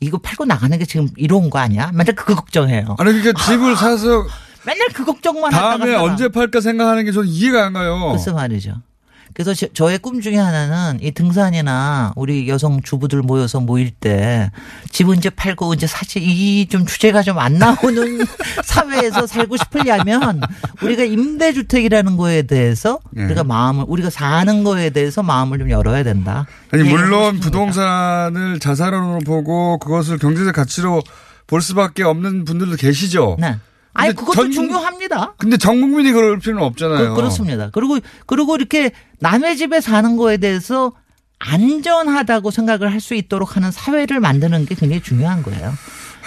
이거 0.00 0.18
팔고 0.18 0.44
나가는 0.44 0.78
게 0.78 0.84
지금 0.84 1.08
이로운 1.16 1.50
거 1.50 1.58
아니야? 1.58 1.90
맨날 1.92 2.14
그 2.14 2.34
걱정해요. 2.34 2.94
아니 2.98 3.12
그러니까 3.12 3.44
집을 3.44 3.76
사서 3.76 4.26
맨날 4.64 4.86
그 4.94 5.04
걱정만 5.04 5.52
하다가 5.52 5.78
다음에. 5.78 5.94
언제 5.96 6.28
팔까 6.28 6.60
생각하는 6.60 7.04
게 7.04 7.10
저는 7.12 7.28
이해가 7.28 7.64
안 7.66 7.72
가요. 7.72 8.10
글쎄 8.12 8.30
말이죠. 8.32 8.80
그래서 9.38 9.54
저- 9.54 9.68
저의 9.72 9.98
꿈 10.00 10.20
중에 10.20 10.36
하나는 10.36 10.98
이 11.00 11.12
등산이나 11.12 12.12
우리 12.16 12.48
여성 12.48 12.82
주부들 12.82 13.22
모여서 13.22 13.60
모일 13.60 13.92
때집 13.92 15.08
언제 15.08 15.30
팔고 15.30 15.70
언제 15.70 15.86
사지 15.86 16.18
이좀 16.18 16.84
주제가 16.86 17.22
좀 17.22 17.38
안 17.38 17.54
나오는 17.54 18.18
사회에서 18.64 19.28
살고 19.28 19.56
싶으려면 19.58 20.40
우리가 20.82 21.04
임대주택이라는 21.04 22.16
거에 22.16 22.42
대해서 22.42 22.98
네. 23.12 23.26
우리가 23.26 23.44
마음을 23.44 23.84
우리가 23.86 24.10
사는 24.10 24.64
거에 24.64 24.90
대해서 24.90 25.22
마음을 25.22 25.60
좀 25.60 25.70
열어야 25.70 26.02
된다. 26.02 26.48
아니 26.72 26.84
예, 26.84 26.90
물론 26.90 27.38
부동산을 27.38 28.58
자산으로 28.58 29.20
보고 29.24 29.78
그것을 29.78 30.18
경제적 30.18 30.52
가치로 30.52 31.00
볼 31.46 31.62
수밖에 31.62 32.02
없는 32.02 32.44
분들도 32.44 32.74
계시죠. 32.74 33.36
네. 33.38 33.56
아니 33.94 34.14
그것도 34.14 34.34
전- 34.34 34.50
중요합니다. 34.52 35.34
근데 35.38 35.56
전 35.56 35.80
국민이 35.80 36.12
그럴 36.12 36.38
필요는 36.38 36.62
없잖아요. 36.62 37.14
그, 37.14 37.20
렇습니다 37.20 37.70
그리고 37.72 37.98
그리고 38.26 38.54
이렇게 38.56 38.90
남의 39.20 39.56
집에 39.56 39.80
사는 39.80 40.16
거에 40.16 40.36
대해서 40.36 40.92
안전하다고 41.40 42.50
생각을 42.50 42.92
할 42.92 43.00
수 43.00 43.14
있도록 43.14 43.56
하는 43.56 43.70
사회를 43.70 44.20
만드는 44.20 44.66
게 44.66 44.74
굉장히 44.74 45.02
중요한 45.02 45.42
거예요. 45.42 45.72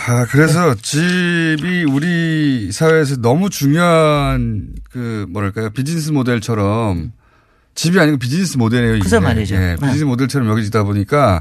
아, 0.07 0.25
그래서 0.25 0.73
집이 0.75 1.83
우리 1.91 2.71
사회에서 2.71 3.17
너무 3.17 3.49
중요한 3.49 4.69
그 4.89 5.25
뭐랄까요 5.29 5.69
비즈니스 5.71 6.09
모델처럼 6.11 7.11
집이 7.75 7.99
아니고 7.99 8.17
비즈니스 8.17 8.57
모델이에요. 8.57 8.99
그래서 8.99 9.19
말이죠. 9.21 9.55
예, 9.55 9.59
네. 9.59 9.75
비즈니스 9.75 10.03
모델처럼 10.05 10.49
여겨지다 10.49 10.83
보니까 10.83 11.39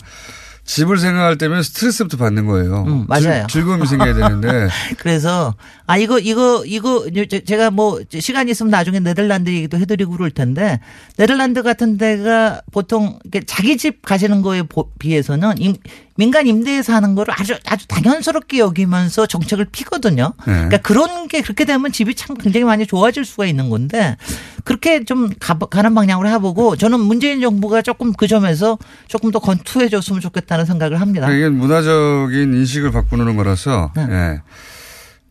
집을 0.65 0.99
생각할 0.99 1.37
때면 1.37 1.63
스트레스부터 1.63 2.17
받는 2.17 2.47
거예요. 2.47 2.85
음, 2.87 3.07
맞아요. 3.09 3.47
즐, 3.49 3.61
즐거움이 3.63 3.87
생겨야 3.87 4.15
되는데 4.15 4.69
그래서 4.99 5.55
아 5.87 5.97
이거 5.97 6.19
이거 6.19 6.63
이거 6.65 7.05
제가 7.45 7.71
뭐 7.71 8.01
시간이 8.09 8.51
있으면 8.53 8.71
나중에 8.71 9.01
네덜란드 9.01 9.51
얘기도 9.51 9.79
해드리고 9.79 10.13
그럴 10.13 10.31
텐데 10.31 10.79
네덜란드 11.17 11.63
같은 11.63 11.99
데가 11.99 12.61
보통 12.71 13.19
자기 13.47 13.77
집 13.77 14.03
가시는 14.03 14.43
거에 14.43 14.63
보- 14.63 14.91
비해서는 14.99 15.59
임- 15.59 15.77
민간 16.21 16.47
임대에 16.47 16.83
사는 16.83 17.14
거를 17.14 17.33
아주 17.35 17.57
아주 17.64 17.89
당연스럽게 17.89 18.59
여기면서 18.59 19.25
정책을 19.25 19.68
피거든요. 19.73 20.35
네. 20.47 20.53
그러니까 20.53 20.77
그런 20.77 21.29
게 21.29 21.41
그렇게 21.41 21.64
되면 21.64 21.91
집이 21.91 22.14
참 22.14 22.37
굉장히 22.37 22.64
많이 22.64 22.87
좋아질 22.87 23.25
수가 23.25 23.47
있는 23.47 23.71
건데 23.71 24.18
그렇게 24.64 25.03
좀 25.07 25.31
가, 25.41 25.55
가는 25.55 25.95
방향으로 25.95 26.29
해보고 26.29 26.77
저는 26.77 27.01
문재인 27.01 27.41
정부가 27.41 27.81
조금 27.81 28.12
그 28.12 28.29
점에서 28.29 28.77
조금 29.09 29.31
더 29.31 29.39
건투해줬으면 29.39 30.21
좋겠다는 30.21 30.66
생각을 30.66 31.01
합니다. 31.01 31.31
이게 31.31 31.49
문화적인 31.49 32.53
인식을 32.53 32.93
바꾸는 32.93 33.37
거라서 33.37 33.91
예. 33.97 34.43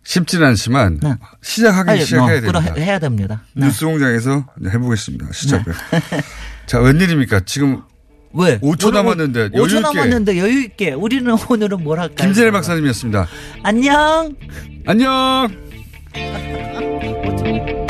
쉽지는 0.04 0.48
않지만 0.48 1.00
시작하기 1.44 1.86
네. 1.86 1.92
아니, 1.92 2.02
시작해야 2.04 2.42
뭐, 2.42 2.52
됩니다. 2.52 2.82
해야 2.82 2.98
됩니다. 2.98 3.44
네. 3.54 3.68
뉴스 3.68 3.86
공장에서 3.86 4.44
이제 4.60 4.72
해보겠습니다. 4.72 5.28
시작을. 5.34 5.72
자, 6.66 6.80
웬일입니까? 6.80 7.42
지금 7.46 7.84
왜? 8.34 8.60
5초 8.60 8.88
오늘 8.88 8.98
남았는데 8.98 9.50
5초 9.50 9.56
여유 9.58 9.66
있게 9.66 9.80
남았는데 9.82 10.38
여유 10.38 10.60
있게 10.64 10.92
우리는 10.94 11.36
오늘은 11.50 11.84
뭘 11.84 12.00
할까요? 12.00 12.16
김재래 12.28 12.52
박사님이었습니다. 12.52 13.28
안녕. 13.64 14.36
안녕. 14.86 15.48